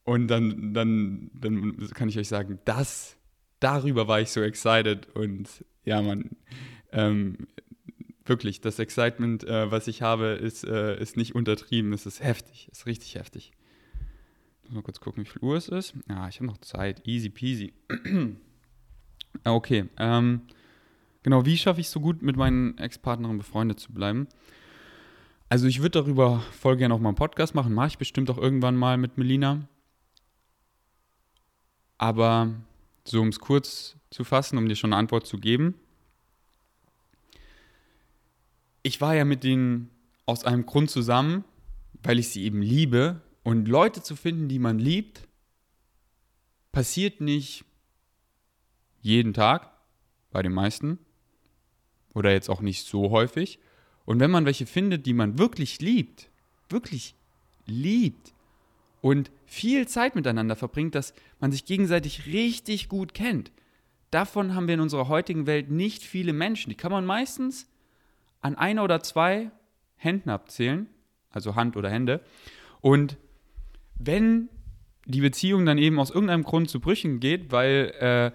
[0.04, 3.18] Und dann, dann, dann kann ich euch sagen, das,
[3.60, 5.08] darüber war ich so excited.
[5.14, 6.32] Und ja, man,
[6.92, 7.48] ähm,
[8.26, 11.94] wirklich, das Excitement, äh, was ich habe, ist, äh, ist nicht untertrieben.
[11.94, 13.52] Es ist heftig, es ist richtig heftig.
[14.70, 15.94] Mal kurz gucken, wie viel Uhr es ist.
[16.08, 17.08] Ja, ich habe noch Zeit.
[17.08, 17.74] Easy peasy.
[19.44, 19.86] okay.
[19.98, 20.42] Ähm,
[21.24, 24.28] genau, wie schaffe ich es so gut, mit meinen Ex-Partnern befreundet zu bleiben?
[25.50, 27.74] Also ich würde darüber voll gerne auch mal einen Podcast machen.
[27.74, 29.68] Mache ich bestimmt auch irgendwann mal mit Melina.
[31.98, 32.54] Aber
[33.04, 35.74] so um es kurz zu fassen, um dir schon eine Antwort zu geben.
[38.84, 39.90] Ich war ja mit denen
[40.26, 41.44] aus einem Grund zusammen,
[42.04, 43.22] weil ich sie eben liebe.
[43.42, 45.28] Und Leute zu finden, die man liebt,
[46.72, 47.66] passiert nicht
[49.02, 49.72] jeden Tag
[50.30, 51.00] bei den meisten.
[52.20, 53.60] Oder jetzt auch nicht so häufig.
[54.06, 56.30] Und wenn man welche findet, die man wirklich liebt,
[56.70, 57.16] wirklich
[57.66, 58.34] liebt,
[59.02, 63.52] und viel Zeit miteinander verbringt, dass man sich gegenseitig richtig gut kennt.
[64.12, 66.70] Davon haben wir in unserer heutigen Welt nicht viele Menschen.
[66.70, 67.70] Die kann man meistens
[68.42, 69.52] an einer oder zwei
[69.96, 70.88] Händen abzählen,
[71.30, 72.22] also Hand oder Hände.
[72.82, 73.18] Und
[73.96, 74.50] wenn
[75.06, 78.32] die Beziehung dann eben aus irgendeinem Grund zu Brüchen geht, weil äh,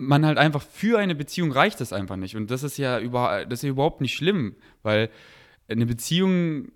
[0.00, 2.36] man halt einfach für eine Beziehung reicht das einfach nicht.
[2.36, 5.10] Und das ist ja, über, das ist ja überhaupt nicht schlimm, weil
[5.68, 6.72] eine Beziehung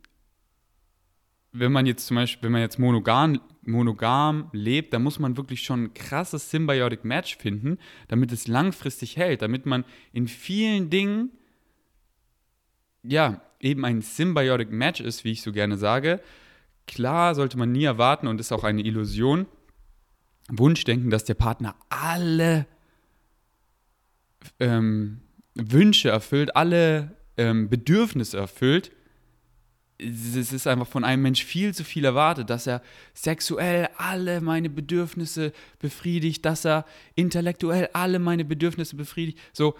[1.56, 5.62] wenn man jetzt zum Beispiel, wenn man jetzt monogam, monogam lebt, dann muss man wirklich
[5.62, 11.30] schon ein krasses Symbiotic Match finden, damit es langfristig hält, damit man in vielen Dingen,
[13.04, 16.20] ja, eben ein Symbiotic Match ist, wie ich so gerne sage.
[16.88, 19.46] Klar sollte man nie erwarten und ist auch eine Illusion,
[20.50, 22.66] Wunschdenken, dass der Partner alle
[24.60, 25.20] ähm,
[25.54, 28.90] Wünsche erfüllt, alle ähm, Bedürfnisse erfüllt
[29.98, 32.82] es ist einfach von einem Mensch viel zu viel erwartet, dass er
[33.14, 39.38] sexuell alle meine Bedürfnisse befriedigt, dass er intellektuell alle meine Bedürfnisse befriedigt.
[39.52, 39.76] So,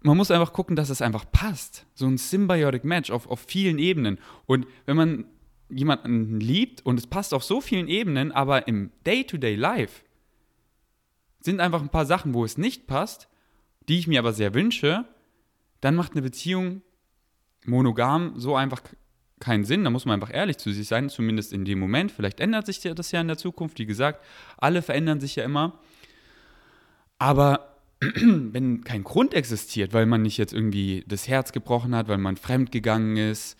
[0.00, 1.86] man muss einfach gucken, dass es einfach passt.
[1.94, 4.18] So ein Symbiotic Match auf, auf vielen Ebenen.
[4.46, 5.24] Und wenn man
[5.68, 10.02] jemanden liebt und es passt auf so vielen Ebenen, aber im Day-to-Day-Life
[11.40, 13.28] sind einfach ein paar Sachen, wo es nicht passt,
[13.88, 15.04] die ich mir aber sehr wünsche,
[15.80, 16.82] dann macht eine Beziehung
[17.64, 18.82] monogam so einfach
[19.40, 19.84] keinen Sinn.
[19.84, 22.12] Da muss man einfach ehrlich zu sich sein, zumindest in dem Moment.
[22.12, 23.78] Vielleicht ändert sich das ja in der Zukunft.
[23.78, 24.24] Wie gesagt,
[24.56, 25.80] alle verändern sich ja immer.
[27.18, 32.18] Aber wenn kein Grund existiert, weil man nicht jetzt irgendwie das Herz gebrochen hat, weil
[32.18, 33.58] man fremd gegangen ist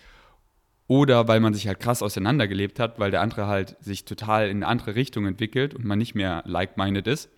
[0.88, 4.58] oder weil man sich halt krass auseinandergelebt hat, weil der andere halt sich total in
[4.58, 7.30] eine andere Richtung entwickelt und man nicht mehr like-minded ist,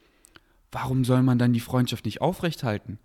[0.75, 2.99] warum soll man dann die Freundschaft nicht aufrechthalten?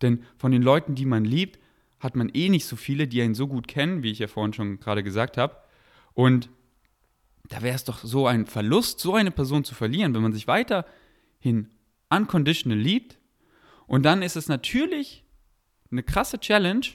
[0.00, 1.58] Denn von den Leuten, die man liebt,
[1.98, 4.52] hat man eh nicht so viele, die einen so gut kennen, wie ich ja vorhin
[4.52, 5.56] schon gerade gesagt habe.
[6.14, 6.50] Und
[7.48, 10.46] da wäre es doch so ein Verlust, so eine Person zu verlieren, wenn man sich
[10.46, 11.68] weiterhin
[12.10, 13.18] unconditional liebt.
[13.86, 15.24] Und dann ist es natürlich
[15.90, 16.86] eine krasse Challenge,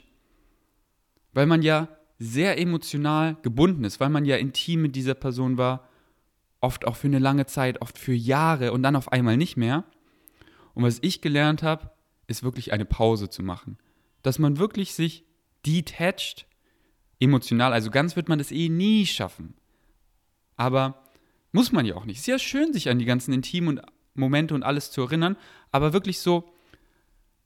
[1.34, 1.88] weil man ja
[2.20, 5.90] sehr emotional gebunden ist, weil man ja intim mit dieser Person war,
[6.62, 9.84] oft auch für eine lange Zeit, oft für Jahre und dann auf einmal nicht mehr.
[10.74, 11.92] Und was ich gelernt habe,
[12.28, 13.78] ist wirklich eine Pause zu machen
[14.24, 15.26] dass man wirklich sich
[15.66, 16.46] detached,
[17.20, 19.56] emotional, also ganz wird man das eh nie schaffen.
[20.58, 21.04] Aber
[21.52, 22.26] muss man ja auch nicht.
[22.26, 23.82] Ja schön, sich an die ganzen intimen
[24.14, 25.38] Momente und alles zu erinnern,
[25.72, 26.52] aber wirklich so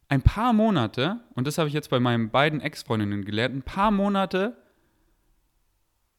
[0.08, 3.92] ein paar Monate, und das habe ich jetzt bei meinen beiden Ex-Freundinnen gelernt, ein paar
[3.92, 4.56] Monate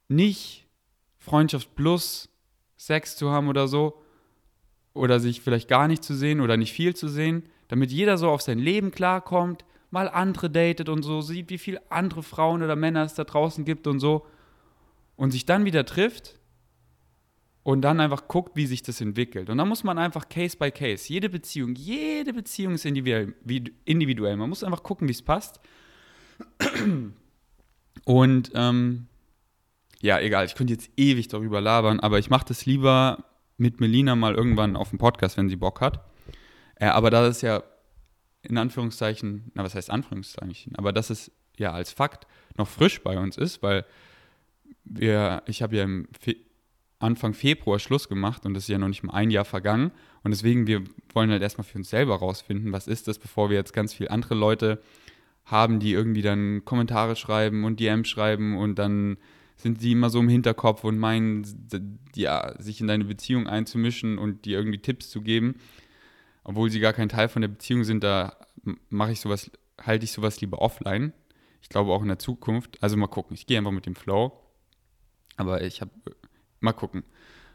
[0.08, 0.66] nicht
[1.18, 2.28] Freundschaft plus
[2.76, 4.02] Sex zu haben oder so,
[4.96, 8.30] oder sich vielleicht gar nicht zu sehen oder nicht viel zu sehen, damit jeder so
[8.30, 12.76] auf sein Leben klarkommt, mal andere datet und so, sieht, wie viele andere Frauen oder
[12.76, 14.26] Männer es da draußen gibt und so.
[15.16, 16.38] Und sich dann wieder trifft
[17.62, 19.50] und dann einfach guckt, wie sich das entwickelt.
[19.50, 24.36] Und dann muss man einfach Case by Case, jede Beziehung, jede Beziehung ist individuell.
[24.36, 25.60] Man muss einfach gucken, wie es passt.
[28.04, 29.06] Und ähm,
[30.00, 33.24] ja, egal, ich könnte jetzt ewig darüber labern, aber ich mache das lieber
[33.56, 36.04] mit Melina mal irgendwann auf dem Podcast, wenn sie Bock hat.
[36.76, 37.62] Äh, aber da ist ja
[38.42, 43.18] in Anführungszeichen, na was heißt Anführungszeichen, aber dass es ja als Fakt noch frisch bei
[43.18, 43.84] uns ist, weil
[44.84, 46.36] wir, ich habe ja im, Fe
[46.98, 49.92] Anfang Februar Schluss gemacht und es ist ja noch nicht mal ein Jahr vergangen.
[50.22, 53.56] Und deswegen, wir wollen halt erstmal für uns selber rausfinden, was ist das, bevor wir
[53.56, 54.80] jetzt ganz viele andere Leute
[55.44, 59.18] haben, die irgendwie dann Kommentare schreiben und DMs schreiben und dann
[59.56, 61.46] sind sie immer so im Hinterkopf und meinen,
[62.14, 65.56] ja, sich in deine Beziehung einzumischen und dir irgendwie Tipps zu geben,
[66.44, 68.36] obwohl sie gar kein Teil von der Beziehung sind, da
[68.90, 71.12] mache ich sowas, halte ich sowas lieber offline.
[71.62, 72.82] Ich glaube auch in der Zukunft.
[72.82, 73.34] Also mal gucken.
[73.34, 74.40] Ich gehe einfach mit dem Flow.
[75.36, 75.90] Aber ich habe
[76.60, 77.02] mal gucken.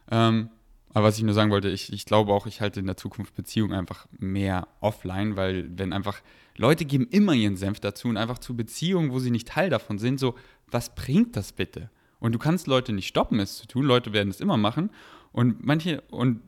[0.10, 0.50] Ähm,
[0.94, 3.34] aber was ich nur sagen wollte, ich, ich glaube auch, ich halte in der Zukunft
[3.36, 6.22] Beziehungen einfach mehr offline, weil wenn einfach
[6.58, 10.00] Leute geben immer ihren Senf dazu und einfach zu Beziehungen, wo sie nicht Teil davon
[10.00, 10.36] sind, so,
[10.72, 11.90] was bringt das bitte?
[12.20, 13.86] Und du kannst Leute nicht stoppen, es zu tun.
[13.86, 14.92] Leute werden es immer machen.
[15.32, 16.42] Und manche, und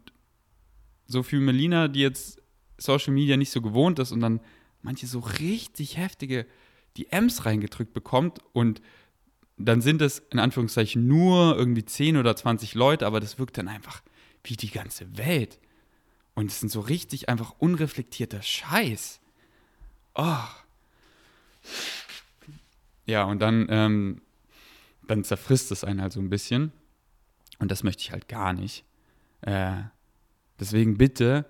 [1.08, 2.42] so für Melina, die jetzt
[2.78, 4.40] Social Media nicht so gewohnt ist und dann
[4.82, 6.46] manche so richtig heftige
[6.98, 8.82] DMs reingedrückt bekommt und
[9.58, 13.68] dann sind es in Anführungszeichen nur irgendwie 10 oder 20 Leute, aber das wirkt dann
[13.68, 14.02] einfach
[14.44, 15.60] wie die ganze Welt.
[16.36, 19.22] Und es sind so richtig einfach unreflektierter Scheiß.
[20.16, 20.38] Oh.
[23.06, 24.22] Ja, und dann, ähm,
[25.08, 26.72] dann zerfrisst es einen halt so ein bisschen.
[27.60, 28.86] Und das möchte ich halt gar nicht.
[29.42, 29.84] Äh,
[30.60, 31.46] deswegen bitte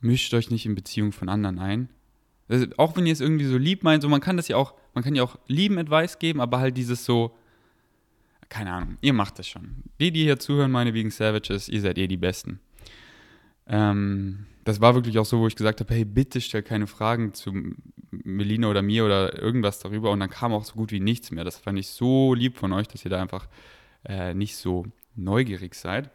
[0.00, 1.88] mischt euch nicht in Beziehungen von anderen ein.
[2.48, 4.74] Also, auch wenn ihr es irgendwie so lieb meint, so man kann das ja auch,
[4.94, 7.36] man kann ja auch lieben Advice geben, aber halt dieses so,
[8.48, 9.82] keine Ahnung, ihr macht das schon.
[10.00, 12.60] Die, die hier zuhören, meine wegen Savages, ihr seid eh die Besten.
[13.66, 17.34] Ähm, das war wirklich auch so, wo ich gesagt habe, hey, bitte stell keine Fragen
[17.34, 17.52] zu
[18.10, 20.10] Melina oder mir oder irgendwas darüber.
[20.10, 21.44] Und dann kam auch so gut wie nichts mehr.
[21.44, 23.48] Das fand ich so lieb von euch, dass ihr da einfach
[24.04, 26.10] äh, nicht so neugierig seid.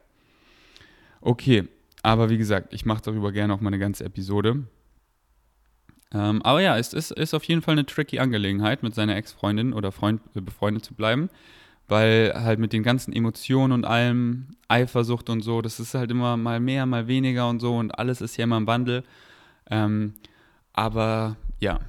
[1.22, 1.68] Okay,
[2.04, 4.64] aber wie gesagt, ich mache darüber gerne auch mal eine ganze Episode.
[6.14, 9.74] Ähm, aber ja, es ist, ist auf jeden Fall eine tricky Angelegenheit, mit seiner Ex-Freundin
[9.74, 11.30] oder Freund äh, befreundet zu bleiben
[11.92, 16.38] weil halt mit den ganzen Emotionen und allem, Eifersucht und so, das ist halt immer
[16.38, 19.04] mal mehr, mal weniger und so und alles ist ja immer im Wandel.
[19.70, 20.14] Ähm,
[20.72, 21.80] aber ja,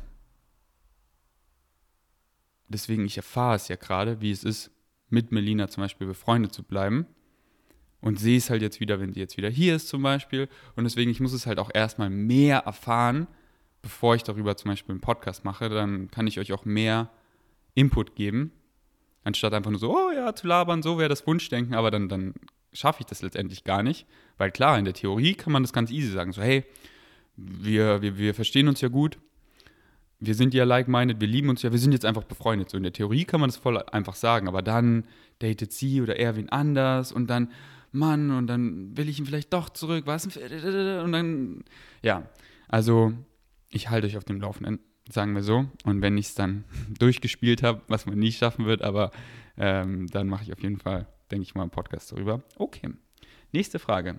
[2.68, 4.70] deswegen, ich erfahre es ja gerade, wie es ist,
[5.08, 7.06] mit Melina zum Beispiel befreundet zu bleiben.
[8.00, 10.48] Und sehe es halt jetzt wieder, wenn sie jetzt wieder hier ist zum Beispiel.
[10.74, 13.28] Und deswegen, ich muss es halt auch erstmal mehr erfahren,
[13.80, 15.68] bevor ich darüber zum Beispiel einen Podcast mache.
[15.68, 17.10] Dann kann ich euch auch mehr
[17.74, 18.52] Input geben
[19.24, 22.34] Anstatt einfach nur so, oh ja, zu labern, so wäre das Wunschdenken, aber dann, dann
[22.72, 24.06] schaffe ich das letztendlich gar nicht.
[24.36, 26.32] Weil klar, in der Theorie kann man das ganz easy sagen.
[26.32, 26.64] So, hey,
[27.36, 29.18] wir, wir, wir verstehen uns ja gut,
[30.24, 32.70] wir sind ja like-minded, wir lieben uns ja, wir sind jetzt einfach befreundet.
[32.70, 35.04] So in der Theorie kann man das voll einfach sagen, aber dann
[35.40, 37.50] datet sie oder er wen anders und dann,
[37.90, 40.26] Mann, und dann will ich ihn vielleicht doch zurück, was?
[40.26, 41.64] Und dann,
[42.02, 42.28] ja,
[42.68, 43.12] also
[43.68, 44.78] ich halte euch auf dem Laufenden
[45.10, 45.66] sagen wir so.
[45.84, 46.64] Und wenn ich es dann
[46.98, 49.10] durchgespielt habe, was man nie schaffen wird, aber
[49.56, 52.42] ähm, dann mache ich auf jeden Fall, denke ich mal, einen Podcast darüber.
[52.56, 52.90] Okay.
[53.52, 54.18] Nächste Frage.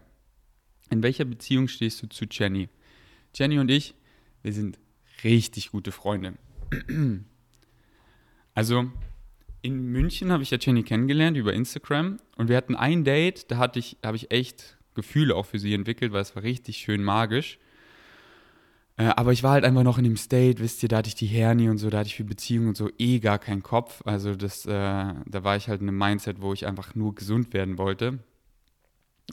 [0.90, 2.70] In welcher Beziehung stehst du zu Jenny?
[3.34, 3.96] Jenny und ich,
[4.44, 4.78] wir sind
[5.24, 6.34] richtig gute Freunde.
[8.56, 8.86] Also
[9.64, 13.58] in München habe ich ja Jenny kennengelernt über Instagram und wir hatten ein Date, da
[13.58, 17.04] hatte ich, habe ich echt Gefühle auch für sie entwickelt, weil es war richtig schön
[17.04, 17.58] magisch.
[18.98, 21.16] Äh, aber ich war halt einfach noch in dem State, wisst ihr, da hatte ich
[21.16, 24.02] die Hernie und so, da hatte ich für Beziehungen und so eh gar keinen Kopf.
[24.06, 27.54] Also das, äh, da war ich halt in einem Mindset, wo ich einfach nur gesund
[27.54, 28.20] werden wollte.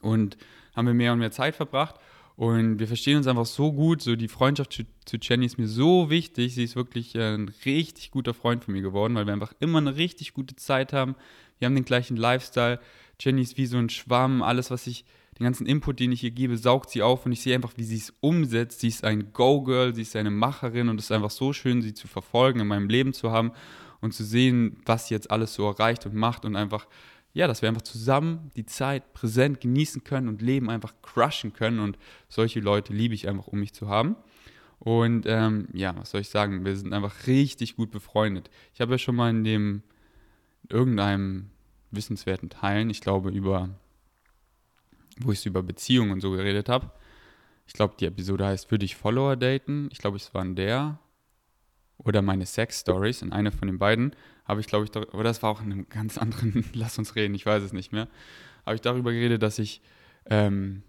[0.00, 0.38] Und
[0.74, 1.96] haben wir mehr und mehr Zeit verbracht.
[2.40, 4.00] Und wir verstehen uns einfach so gut.
[4.00, 6.54] So die Freundschaft zu, zu Jenny ist mir so wichtig.
[6.54, 9.76] Sie ist wirklich äh, ein richtig guter Freund von mir geworden, weil wir einfach immer
[9.76, 11.16] eine richtig gute Zeit haben.
[11.58, 12.80] Wir haben den gleichen Lifestyle.
[13.20, 14.42] Jenny ist wie so ein Schwamm.
[14.42, 15.04] Alles, was ich
[15.38, 17.84] den ganzen Input, den ich ihr gebe, saugt sie auf und ich sehe einfach, wie
[17.84, 18.80] sie es umsetzt.
[18.80, 21.92] Sie ist ein Go-Girl, sie ist eine Macherin und es ist einfach so schön, sie
[21.92, 23.52] zu verfolgen, in meinem Leben zu haben
[24.00, 26.86] und zu sehen, was sie jetzt alles so erreicht und macht und einfach,
[27.32, 31.80] ja, dass wir einfach zusammen die Zeit präsent genießen können und Leben einfach crushen können
[31.80, 34.16] und solche Leute liebe ich einfach, um mich zu haben.
[34.78, 36.64] Und ähm, ja, was soll ich sagen?
[36.64, 38.50] Wir sind einfach richtig gut befreundet.
[38.74, 39.82] Ich habe ja schon mal in dem
[40.68, 41.50] irgendeinem
[41.90, 43.68] wissenswerten Teilen, ich glaube über
[45.22, 46.90] wo ich über Beziehungen und so geredet habe.
[47.66, 49.88] Ich glaube, die Episode heißt Würde ich Follower daten?
[49.92, 50.98] Ich glaube, es war in der.
[52.04, 55.50] Oder meine Sex-Stories, in einer von den beiden, habe ich, glaube ich, oder es war
[55.50, 58.08] auch in einem ganz anderen, lass uns reden, ich weiß es nicht mehr,
[58.64, 59.82] habe ich darüber geredet, dass ich,
[60.26, 60.82] ähm,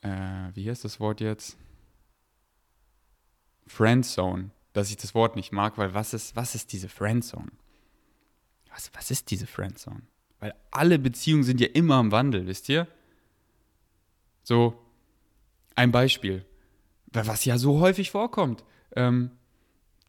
[0.00, 1.56] äh, wie heißt das Wort jetzt?
[3.66, 7.52] Friendzone, dass ich das Wort nicht mag, weil was ist, was ist diese Friendzone?
[8.70, 10.02] Was, was ist diese Friendzone?
[10.40, 12.88] Weil alle Beziehungen sind ja immer im Wandel, wisst ihr?
[14.42, 14.82] So,
[15.76, 16.44] ein Beispiel,
[17.12, 18.64] was ja so häufig vorkommt.
[18.96, 19.30] Ähm,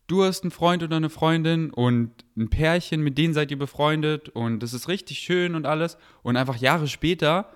[0.08, 4.30] du hast einen Freund oder eine Freundin und ein Pärchen, mit denen seid ihr befreundet
[4.30, 5.98] und das ist richtig schön und alles.
[6.22, 7.50] Und einfach Jahre später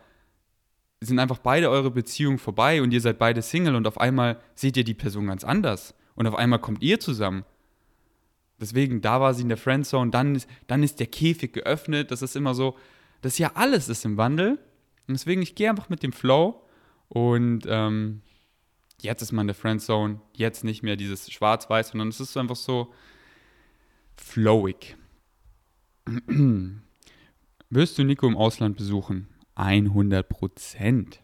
[1.02, 4.78] sind einfach beide eure Beziehungen vorbei und ihr seid beide Single und auf einmal seht
[4.78, 5.94] ihr die Person ganz anders.
[6.16, 7.46] Und auf einmal kommt ihr zusammen.
[8.60, 12.10] Deswegen, da war sie in der Friendzone, dann ist, dann ist der Käfig geöffnet.
[12.10, 12.76] Das ist immer so,
[13.22, 14.58] das ja alles ist im Wandel.
[15.08, 16.64] Und deswegen, ich gehe einfach mit dem Flow
[17.10, 18.22] und ähm,
[19.02, 22.56] jetzt ist man in der Friendzone, jetzt nicht mehr dieses Schwarz-Weiß, sondern es ist einfach
[22.56, 22.94] so
[24.16, 24.98] flowig.
[27.70, 29.28] Wirst du Nico im Ausland besuchen?
[29.56, 31.22] 100 Prozent.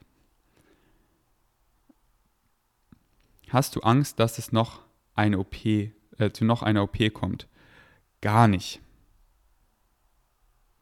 [3.50, 4.82] Hast du Angst, dass es noch
[5.14, 5.92] eine OP, äh,
[6.34, 7.48] zu noch einer OP kommt?
[8.22, 8.82] Gar nicht.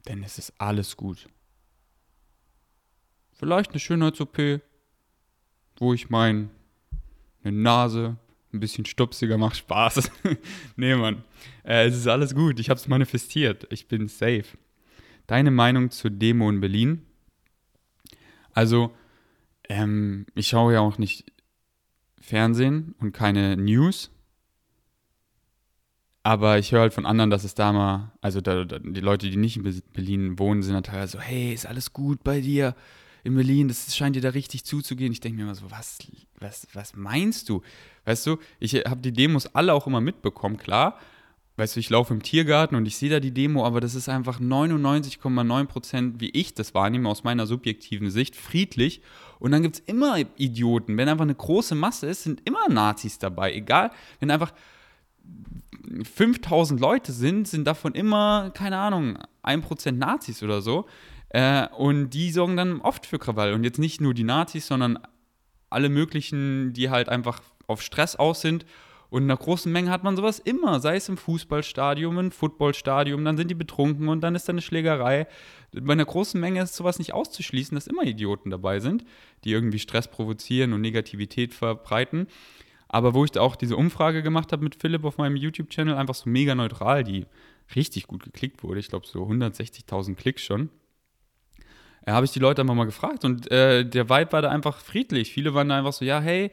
[0.07, 1.27] Denn es ist alles gut.
[3.33, 4.61] Vielleicht eine Schönheits-OP,
[5.77, 6.49] wo ich mein
[7.43, 8.17] eine Nase,
[8.53, 10.11] ein bisschen stupsiger, macht Spaß.
[10.75, 11.23] nee, Mann.
[11.63, 12.59] Äh, es ist alles gut.
[12.59, 13.67] Ich habe es manifestiert.
[13.71, 14.45] Ich bin safe.
[15.27, 17.05] Deine Meinung zur Demo in Berlin?
[18.53, 18.91] Also,
[19.69, 21.31] ähm, ich schaue ja auch nicht
[22.19, 24.11] Fernsehen und keine News.
[26.23, 29.29] Aber ich höre halt von anderen, dass es da mal, also da, da, die Leute,
[29.29, 32.75] die nicht in Berlin wohnen, sind dann teilweise so, hey, ist alles gut bei dir?
[33.23, 35.11] In Berlin, das scheint dir da richtig zuzugehen.
[35.11, 35.99] Ich denke mir immer so, was,
[36.39, 37.61] was, was meinst du?
[38.05, 40.97] Weißt du, ich habe die Demos alle auch immer mitbekommen, klar.
[41.57, 44.09] Weißt du, ich laufe im Tiergarten und ich sehe da die Demo, aber das ist
[44.09, 49.01] einfach 99,9 Prozent, wie ich das wahrnehme, aus meiner subjektiven Sicht, friedlich.
[49.37, 50.97] Und dann gibt es immer Idioten.
[50.97, 53.53] Wenn einfach eine große Masse ist, sind immer Nazis dabei.
[53.53, 54.53] Egal, wenn einfach
[56.03, 60.85] 5000 Leute sind, sind davon immer, keine Ahnung, 1% Nazis oder so.
[61.33, 63.53] Äh, und die sorgen dann oft für Krawall.
[63.53, 64.99] Und jetzt nicht nur die Nazis, sondern
[65.69, 68.65] alle möglichen, die halt einfach auf Stress aus sind.
[69.09, 73.25] Und in einer großen Menge hat man sowas immer, sei es im Fußballstadion, im Footballstadion,
[73.25, 75.27] dann sind die betrunken und dann ist da eine Schlägerei.
[75.73, 79.03] Bei einer großen Menge ist sowas nicht auszuschließen, dass immer Idioten dabei sind,
[79.43, 82.27] die irgendwie Stress provozieren und Negativität verbreiten.
[82.87, 86.15] Aber wo ich da auch diese Umfrage gemacht habe mit Philipp auf meinem YouTube-Channel, einfach
[86.15, 87.25] so mega neutral, die
[87.75, 90.69] richtig gut geklickt wurde, ich glaube so 160.000 Klicks schon,
[92.05, 94.77] äh, habe ich die Leute einfach mal gefragt und äh, der Vibe war da einfach
[94.77, 95.31] friedlich.
[95.31, 96.51] Viele waren da einfach so, ja, hey,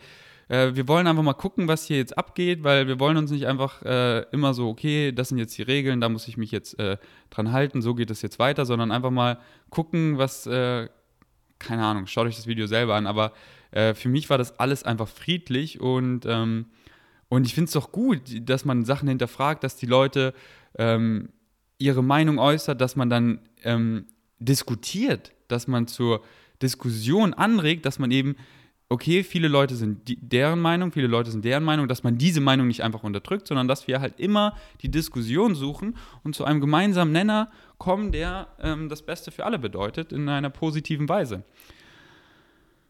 [0.49, 3.47] äh, wir wollen einfach mal gucken, was hier jetzt abgeht, weil wir wollen uns nicht
[3.47, 6.79] einfach äh, immer so, okay, das sind jetzt die Regeln, da muss ich mich jetzt
[6.79, 6.97] äh,
[7.31, 9.39] dran halten, so geht es jetzt weiter, sondern einfach mal
[9.71, 10.89] gucken, was, äh,
[11.59, 13.33] keine Ahnung, schaut euch das Video selber an, aber
[13.71, 16.69] für mich war das alles einfach friedlich und ähm,
[17.29, 20.33] und ich finde es doch gut, dass man Sachen hinterfragt, dass die Leute
[20.79, 21.29] ähm,
[21.79, 24.07] ihre Meinung äußert, dass man dann ähm,
[24.39, 26.23] diskutiert, dass man zur
[26.63, 28.37] Diskussion anregt, dass man eben,
[28.89, 32.41] okay, viele Leute sind die, deren Meinung, viele Leute sind deren Meinung, dass man diese
[32.41, 36.61] Meinung nicht einfach unterdrückt, sondern dass wir halt immer die Diskussion suchen und zu einem
[36.61, 41.43] gemeinsamen Nenner kommen, der ähm, das Beste für alle bedeutet, in einer positiven Weise.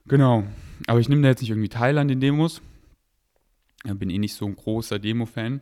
[0.06, 0.44] Genau.
[0.86, 2.62] Aber ich nehme da jetzt nicht irgendwie teil an den Demos.
[3.84, 5.60] Ich bin eh nicht so ein großer Demo-Fan.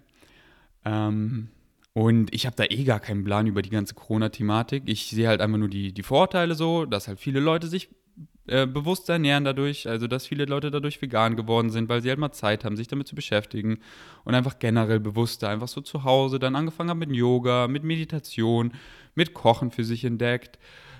[0.84, 1.48] Ähm,
[1.96, 4.82] und ich habe da eh gar keinen Plan über die ganze Corona-Thematik.
[4.84, 7.88] Ich sehe halt einfach nur die, die Vorteile so, dass halt viele Leute sich
[8.48, 12.18] äh, bewusst ernähren dadurch, also dass viele Leute dadurch vegan geworden sind, weil sie halt
[12.18, 13.78] mal Zeit haben, sich damit zu beschäftigen
[14.24, 18.74] und einfach generell bewusster, einfach so zu Hause dann angefangen haben mit Yoga, mit Meditation,
[19.14, 20.58] mit Kochen für sich entdeckt,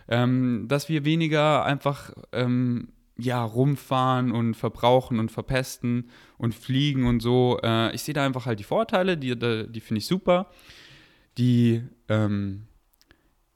[0.09, 7.21] ähm, dass wir weniger einfach ähm, ja, rumfahren und verbrauchen und verpesten und fliegen und
[7.21, 7.61] so.
[7.63, 10.49] Äh, ich sehe da einfach halt die Vorteile, die, die finde ich super
[11.39, 12.67] die, ähm,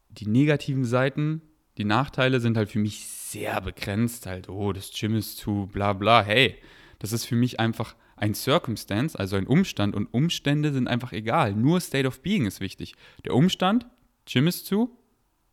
[0.08, 1.42] die negativen Seiten,
[1.78, 4.26] die Nachteile sind halt für mich sehr begrenzt.
[4.26, 6.22] Halt, oh, das Gym ist zu, bla bla.
[6.22, 6.56] Hey,
[6.98, 11.54] das ist für mich einfach ein Circumstance, also ein Umstand und Umstände sind einfach egal.
[11.54, 12.94] Nur State of Being ist wichtig.
[13.24, 13.86] Der Umstand,
[14.26, 14.98] Gym ist zu,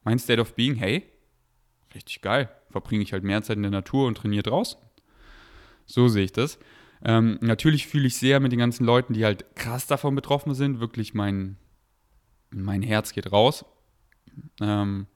[0.03, 1.03] mein State of Being, hey,
[1.95, 2.49] richtig geil.
[2.69, 4.77] Verbringe ich halt mehr Zeit in der Natur und trainiere draußen.
[5.85, 6.59] So sehe ich das.
[7.03, 10.81] Ähm, natürlich fühle ich sehr mit den ganzen Leuten, die halt krass davon betroffen sind,
[10.81, 11.57] wirklich mein,
[12.51, 13.65] mein Herz geht raus.
[14.61, 15.07] Ähm,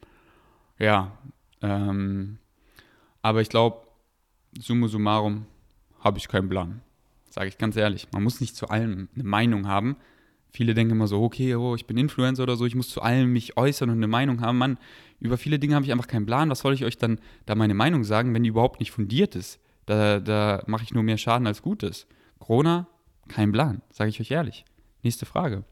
[0.80, 1.12] ja,
[1.62, 2.38] ähm,
[3.22, 3.88] aber ich glaube,
[4.60, 5.46] summa summarum
[6.00, 6.82] habe ich keinen Plan.
[7.29, 8.08] Sage ich ganz ehrlich.
[8.12, 9.96] Man muss nicht zu allem eine Meinung haben.
[10.50, 13.32] Viele denken immer so, okay, oh, ich bin Influencer oder so, ich muss zu allem
[13.32, 14.58] mich äußern und eine Meinung haben.
[14.58, 14.77] Mann,
[15.21, 16.50] über viele Dinge habe ich einfach keinen Plan.
[16.50, 19.62] Was soll ich euch dann da meine Meinung sagen, wenn die überhaupt nicht fundiert ist?
[19.86, 22.06] Da, da mache ich nur mehr Schaden als Gutes.
[22.40, 22.88] Corona,
[23.29, 24.65] kein Plan, sage ich euch ehrlich.
[25.04, 25.63] Nächste Frage.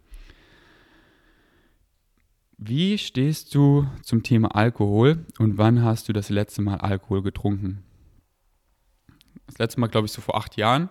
[2.62, 7.86] Wie stehst du zum Thema Alkohol und wann hast du das letzte Mal Alkohol getrunken?
[9.48, 10.90] Das letzte Mal, glaube ich, so vor acht Jahren.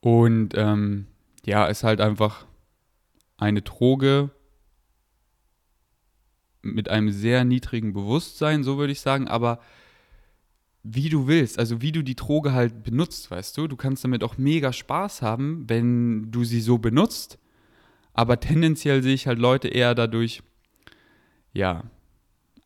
[0.00, 1.06] Und ähm,
[1.46, 2.46] ja, ist halt einfach
[3.36, 4.30] eine Droge
[6.60, 9.60] mit einem sehr niedrigen Bewusstsein, so würde ich sagen, aber
[10.82, 14.24] wie du willst, also wie du die Droge halt benutzt, weißt du, du kannst damit
[14.24, 17.38] auch mega Spaß haben, wenn du sie so benutzt,
[18.12, 20.42] aber tendenziell sehe ich halt Leute eher dadurch,
[21.54, 21.84] ja,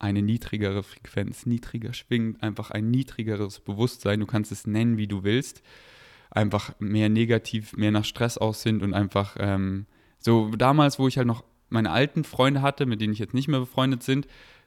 [0.01, 5.25] eine niedrigere Frequenz, niedriger schwingt, einfach ein niedrigeres Bewusstsein, du kannst es nennen, wie du
[5.25, 5.63] willst,
[6.31, 9.87] einfach mehr negativ, mehr nach Stress aus sind und einfach ähm,
[10.19, 13.49] so damals, wo ich halt noch meine alten Freunde hatte, mit denen ich jetzt nicht
[13.49, 14.27] mehr befreundet sind,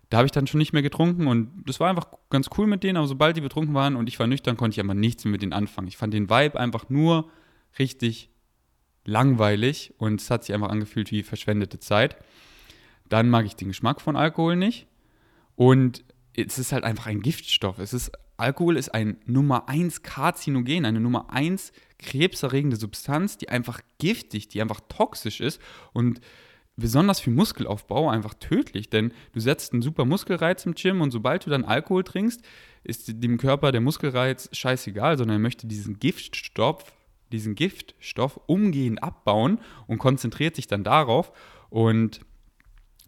[0.10, 2.84] da habe ich dann schon nicht mehr getrunken und das war einfach ganz cool mit
[2.84, 5.32] denen, aber sobald die betrunken waren und ich war nüchtern, konnte ich einfach nichts mehr
[5.32, 5.88] mit denen anfangen.
[5.88, 7.30] Ich fand den Vibe einfach nur
[7.80, 8.30] richtig
[9.06, 12.18] langweilig und es hat sich einfach angefühlt wie verschwendete Zeit.
[13.12, 14.88] Dann mag ich den Geschmack von Alkohol nicht.
[15.56, 17.78] Und es ist halt einfach ein Giftstoff.
[17.78, 23.82] Es ist Alkohol ist ein Nummer 1 Karzinogen, eine Nummer 1 krebserregende Substanz, die einfach
[24.00, 25.62] giftig, die einfach toxisch ist
[25.94, 26.22] und
[26.78, 31.46] besonders für Muskelaufbau einfach tödlich, denn du setzt einen super Muskelreiz im Gym und sobald
[31.46, 32.42] du dann Alkohol trinkst,
[32.84, 36.86] ist dem Körper der Muskelreiz scheißegal, sondern er möchte diesen Giftstoff,
[37.32, 41.32] diesen Giftstoff umgehend abbauen und konzentriert sich dann darauf.
[41.70, 42.22] Und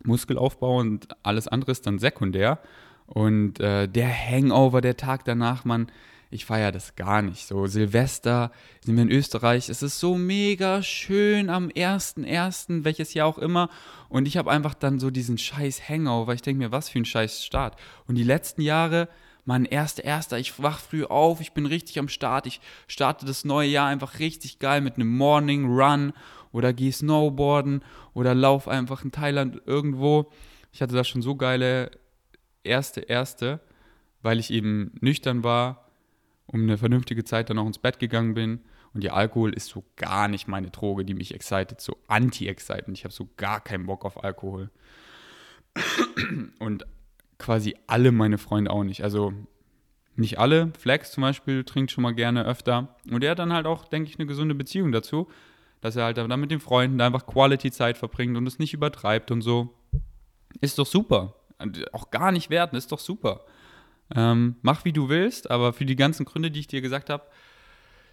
[0.04, 2.60] Muskelaufbau und alles andere ist dann sekundär
[3.08, 5.88] und äh, der Hangover, der Tag danach, man,
[6.32, 7.48] ich feiere das gar nicht.
[7.48, 8.52] So Silvester
[8.84, 13.70] sind wir in Österreich, es ist so mega schön am 1.1., welches Jahr auch immer.
[14.10, 16.34] Und ich habe einfach dann so diesen scheiß Hangover.
[16.34, 17.78] Ich denke mir, was für ein scheiß Start.
[18.08, 19.10] Und die letzten Jahre,
[19.46, 22.48] mein erster, erster, ich wach früh auf, ich bin richtig am Start.
[22.48, 26.14] Ich starte das neue Jahr einfach richtig geil mit einem Morning Run
[26.52, 27.84] oder gehe Snowboarden
[28.14, 30.32] oder lauf einfach in Thailand irgendwo.
[30.72, 31.92] Ich hatte da schon so geile
[32.64, 33.60] erste, erste,
[34.22, 35.90] weil ich eben nüchtern war,
[36.46, 38.62] um eine vernünftige Zeit dann auch ins Bett gegangen bin.
[38.94, 42.88] Und der Alkohol ist so gar nicht meine Droge, die mich excited, so anti-excited.
[42.90, 44.70] Ich habe so gar keinen Bock auf Alkohol.
[46.60, 46.86] Und
[47.44, 49.04] quasi alle meine Freunde auch nicht.
[49.04, 49.34] Also
[50.16, 50.72] nicht alle.
[50.78, 52.96] Flex zum Beispiel trinkt schon mal gerne öfter.
[53.10, 55.28] Und er hat dann halt auch, denke ich, eine gesunde Beziehung dazu,
[55.82, 59.42] dass er halt dann mit den Freunden einfach Quality-Zeit verbringt und es nicht übertreibt und
[59.42, 59.74] so.
[60.62, 61.36] Ist doch super
[61.92, 63.42] auch gar nicht werten, ist doch super.
[64.16, 67.24] Ähm, mach wie du willst, aber für die ganzen Gründe, die ich dir gesagt habe,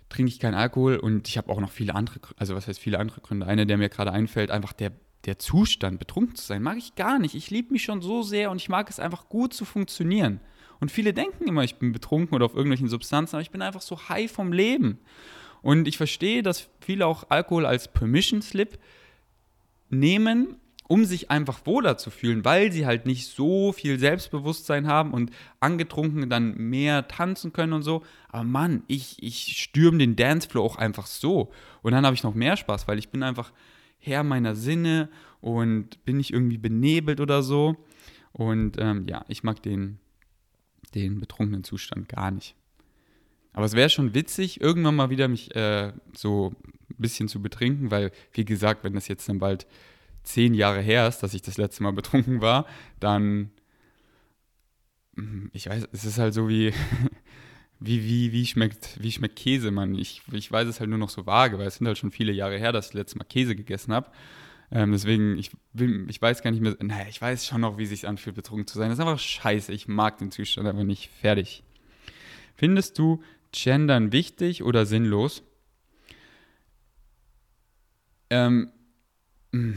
[0.09, 2.99] trinke ich keinen Alkohol und ich habe auch noch viele andere, also was heißt viele
[2.99, 3.47] andere Gründe.
[3.47, 4.93] Einer, der mir gerade einfällt, einfach der,
[5.27, 7.35] der Zustand, betrunken zu sein, mag ich gar nicht.
[7.35, 10.41] Ich liebe mich schon so sehr und ich mag es einfach gut zu funktionieren.
[10.81, 13.83] Und viele denken immer, ich bin betrunken oder auf irgendwelchen Substanzen, aber ich bin einfach
[13.83, 14.99] so high vom Leben.
[15.63, 18.79] Und ich verstehe, dass viele auch Alkohol als Permission Slip
[19.91, 20.57] nehmen
[20.91, 25.31] um sich einfach wohler zu fühlen, weil sie halt nicht so viel Selbstbewusstsein haben und
[25.61, 28.03] angetrunken dann mehr tanzen können und so.
[28.29, 31.53] Aber Mann, ich, ich stürme den Dancefloor auch einfach so.
[31.83, 33.53] Und dann habe ich noch mehr Spaß, weil ich bin einfach
[34.01, 35.09] Herr meiner Sinne
[35.41, 37.77] und bin nicht irgendwie benebelt oder so.
[38.33, 39.99] Und ähm, ja, ich mag den,
[40.95, 42.57] den betrunkenen Zustand gar nicht.
[43.53, 46.53] Aber es wäre schon witzig, irgendwann mal wieder mich äh, so
[46.89, 49.67] ein bisschen zu betrinken, weil, wie gesagt, wenn das jetzt dann bald
[50.23, 52.67] zehn Jahre her ist, dass ich das letzte Mal betrunken war,
[53.01, 53.51] dann,
[55.17, 56.73] hm, ich weiß, es ist halt so wie,
[57.81, 59.95] wie, wie, wie, schmeckt, wie schmeckt Käse, man.
[59.95, 62.33] Ich, ich weiß es halt nur noch so vage, weil es sind halt schon viele
[62.33, 64.11] Jahre her, dass ich das letzte Mal Käse gegessen habe.
[64.71, 65.51] Ähm, deswegen, ich,
[66.09, 68.67] ich weiß gar nicht mehr, naja, ich weiß schon noch, wie es sich anfühlt, betrunken
[68.67, 68.91] zu sein.
[68.91, 69.73] Das ist einfach scheiße.
[69.73, 71.11] Ich mag den Zustand aber nicht.
[71.21, 71.65] Fertig.
[72.55, 73.23] Findest du
[73.53, 75.43] Gendern wichtig oder sinnlos?
[78.29, 78.71] Ähm,
[79.53, 79.77] hm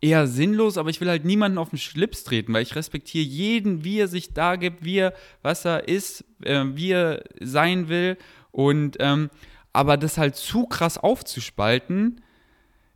[0.00, 3.84] eher sinnlos, aber ich will halt niemanden auf den Schlips treten, weil ich respektiere jeden,
[3.84, 8.16] wie er sich da gibt, wie er, was er ist, äh, wie er sein will.
[8.50, 9.30] Und ähm,
[9.72, 12.22] aber das halt zu krass aufzuspalten,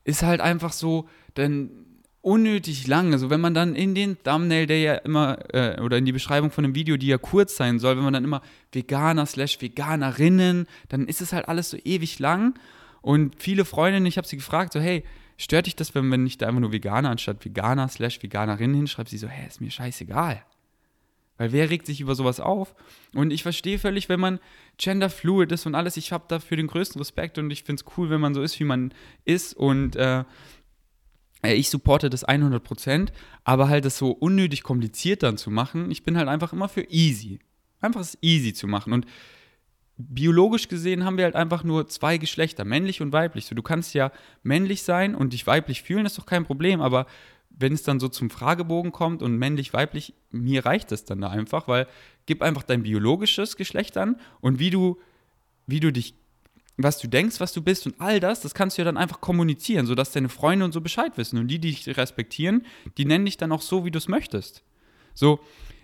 [0.04, 1.70] ist halt einfach so, dann
[2.24, 3.12] unnötig lang.
[3.12, 6.50] Also wenn man dann in den Thumbnail, der ja immer, äh, oder in die Beschreibung
[6.50, 8.40] von einem Video, die ja kurz sein soll, wenn man dann immer
[8.72, 12.54] Veganer slash Veganerinnen, dann ist es halt alles so ewig lang.
[13.02, 15.04] Und viele Freundinnen, ich habe sie gefragt, so hey,
[15.36, 19.10] Stört dich das, wenn, wenn ich da einfach nur Veganer anstatt Veganer slash Veganerin hinschreibe?
[19.10, 20.44] Sie so, hä, ist mir scheißegal.
[21.36, 22.74] Weil wer regt sich über sowas auf?
[23.12, 24.38] Und ich verstehe völlig, wenn man
[24.78, 25.96] genderfluid ist und alles.
[25.96, 28.58] Ich habe dafür den größten Respekt und ich finde es cool, wenn man so ist,
[28.60, 29.54] wie man ist.
[29.54, 30.24] Und äh,
[31.42, 33.08] äh ich supporte das 100%,
[33.42, 36.82] aber halt das so unnötig kompliziert dann zu machen, ich bin halt einfach immer für
[36.82, 37.40] easy.
[37.80, 38.92] Einfach es easy zu machen.
[38.92, 39.06] Und
[39.96, 43.46] biologisch gesehen haben wir halt einfach nur zwei Geschlechter, männlich und weiblich.
[43.46, 44.10] So, du kannst ja
[44.42, 47.06] männlich sein und dich weiblich fühlen, ist doch kein Problem, aber
[47.50, 51.28] wenn es dann so zum Fragebogen kommt und männlich, weiblich, mir reicht es dann da
[51.28, 51.86] einfach, weil
[52.26, 54.98] gib einfach dein biologisches Geschlecht an und wie du,
[55.66, 56.14] wie du dich
[56.76, 59.20] was du denkst, was du bist und all das, das kannst du ja dann einfach
[59.20, 61.38] kommunizieren, sodass deine Freunde und so Bescheid wissen.
[61.38, 62.66] Und die, die dich respektieren,
[62.98, 64.64] die nennen dich dann auch so, wie du es möchtest.
[65.14, 65.38] So,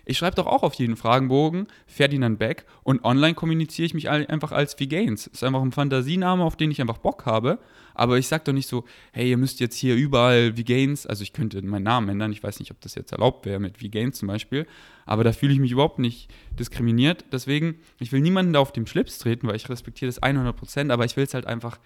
[0.05, 4.51] ich schreibe doch auch auf jeden Fragenbogen Ferdinand Beck und online kommuniziere ich mich einfach
[4.51, 5.27] als V-Gains.
[5.27, 7.59] Ist einfach ein Fantasiename, auf den ich einfach Bock habe.
[7.93, 11.33] Aber ich sage doch nicht so, hey, ihr müsst jetzt hier überall V-Gains, also ich
[11.33, 14.27] könnte meinen Namen ändern, ich weiß nicht, ob das jetzt erlaubt wäre mit V-Gains zum
[14.27, 14.65] Beispiel,
[15.05, 17.25] aber da fühle ich mich überhaupt nicht diskriminiert.
[17.31, 21.05] Deswegen, ich will niemanden da auf dem Schlips treten, weil ich respektiere das 100%, aber
[21.05, 21.79] ich will es halt einfach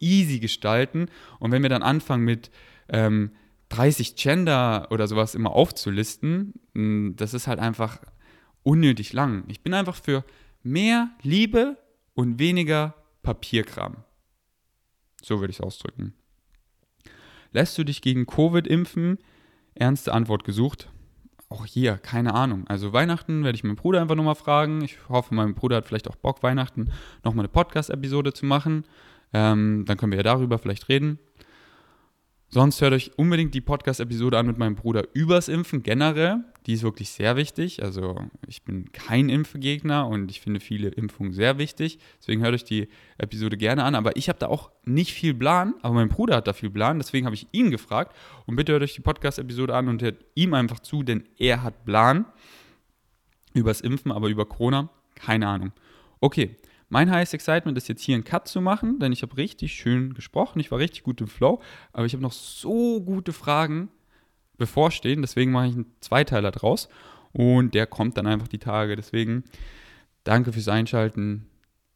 [0.00, 1.08] easy gestalten.
[1.38, 2.50] Und wenn wir dann anfangen mit,
[2.88, 3.32] ähm,
[3.70, 8.00] 30 Gender oder sowas immer aufzulisten, hm, das ist halt einfach
[8.62, 9.44] unnötig lang.
[9.48, 10.24] Ich bin einfach für
[10.62, 11.76] mehr Liebe
[12.14, 14.04] und weniger Papierkram.
[15.22, 16.14] So würde ich es ausdrücken.
[17.52, 19.18] Lässt du dich gegen Covid impfen?
[19.74, 20.90] Ernste Antwort gesucht.
[21.48, 22.66] Auch hier, keine Ahnung.
[22.68, 24.82] Also Weihnachten werde ich meinen Bruder einfach nochmal fragen.
[24.82, 26.90] Ich hoffe, mein Bruder hat vielleicht auch Bock, Weihnachten
[27.24, 28.84] nochmal eine Podcast-Episode zu machen.
[29.32, 31.18] Ähm, dann können wir ja darüber vielleicht reden.
[32.50, 36.44] Sonst hört euch unbedingt die Podcast-Episode an mit meinem Bruder übers Impfen generell.
[36.66, 37.82] Die ist wirklich sehr wichtig.
[37.82, 41.98] Also ich bin kein Impfgegner und ich finde viele Impfungen sehr wichtig.
[42.18, 42.88] Deswegen hört euch die
[43.18, 43.94] Episode gerne an.
[43.94, 46.98] Aber ich habe da auch nicht viel Plan, aber mein Bruder hat da viel Plan.
[46.98, 48.16] Deswegen habe ich ihn gefragt.
[48.46, 51.84] Und bitte hört euch die Podcast-Episode an und hört ihm einfach zu, denn er hat
[51.84, 52.24] Plan
[53.52, 54.88] übers Impfen, aber über Corona
[55.18, 55.72] keine Ahnung.
[56.20, 56.56] Okay,
[56.88, 60.14] mein highest excitement ist jetzt hier einen Cut zu machen, denn ich habe richtig schön
[60.14, 61.60] gesprochen, ich war richtig gut im Flow,
[61.92, 63.90] aber ich habe noch so gute Fragen
[64.56, 66.88] bevorstehen, deswegen mache ich einen Zweiteiler draus
[67.32, 68.96] und der kommt dann einfach die Tage.
[68.96, 69.44] Deswegen
[70.24, 71.46] danke fürs Einschalten.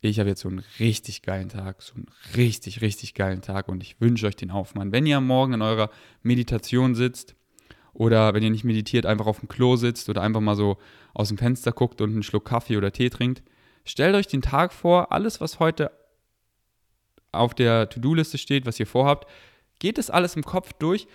[0.01, 3.82] Ich habe jetzt so einen richtig geilen Tag, so einen richtig, richtig geilen Tag und
[3.82, 4.93] ich wünsche euch den Aufmann.
[4.93, 5.90] Wenn ihr am Morgen in eurer
[6.22, 7.36] Meditation sitzt
[7.93, 10.78] oder wenn ihr nicht meditiert, einfach auf dem Klo sitzt oder einfach mal so
[11.14, 13.43] aus dem Fenster guckt und einen Schluck Kaffee oder Tee trinkt,
[13.85, 15.91] Stellt euch den Tag vor, alles, was heute
[17.33, 19.28] auf der To-Do-Liste steht, was ihr vorhabt,
[19.78, 21.09] geht es alles im Kopf durch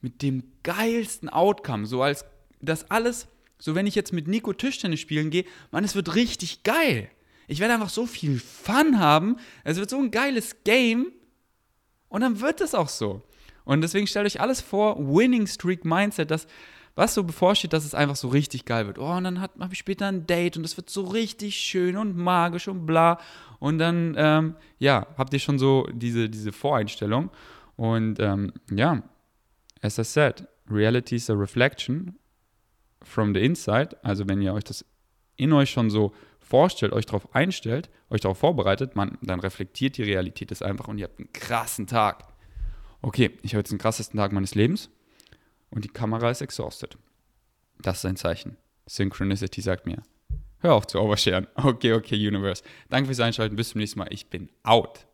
[0.00, 1.86] mit dem geilsten Outcome.
[1.86, 2.24] So als
[2.60, 3.26] das alles,
[3.58, 7.10] so wenn ich jetzt mit Nico Tischtennis spielen gehe, man, es wird richtig geil.
[7.48, 9.36] Ich werde einfach so viel Fun haben.
[9.64, 11.12] Es wird so ein geiles Game.
[12.08, 13.22] Und dann wird es auch so.
[13.64, 16.46] Und deswegen stellt euch alles vor, Winning Streak Mindset, dass
[16.94, 18.98] was so bevorsteht, dass es einfach so richtig geil wird.
[18.98, 22.16] Oh, und dann habe ich später ein Date und es wird so richtig schön und
[22.16, 23.18] magisch und bla.
[23.58, 27.30] Und dann, ähm, ja, habt ihr schon so diese, diese Voreinstellung.
[27.76, 29.02] Und ähm, ja,
[29.82, 32.16] as I said, reality is a reflection
[33.02, 33.96] from the inside.
[34.02, 34.84] Also wenn ihr euch das
[35.36, 40.04] in euch schon so vorstellt, euch darauf einstellt, euch darauf vorbereitet, man, dann reflektiert die
[40.04, 42.28] Realität das einfach und ihr habt einen krassen Tag.
[43.02, 44.90] Okay, ich habe jetzt den krassesten Tag meines Lebens
[45.74, 46.96] und die Kamera ist exhausted.
[47.80, 48.56] Das ist ein Zeichen.
[48.86, 50.02] Synchronicity sagt mir,
[50.60, 51.46] hör auf zu oversharen.
[51.56, 52.62] Okay, okay, Universe.
[52.88, 53.56] Danke fürs Einschalten.
[53.56, 54.08] Bis zum nächsten Mal.
[54.10, 55.06] Ich bin out.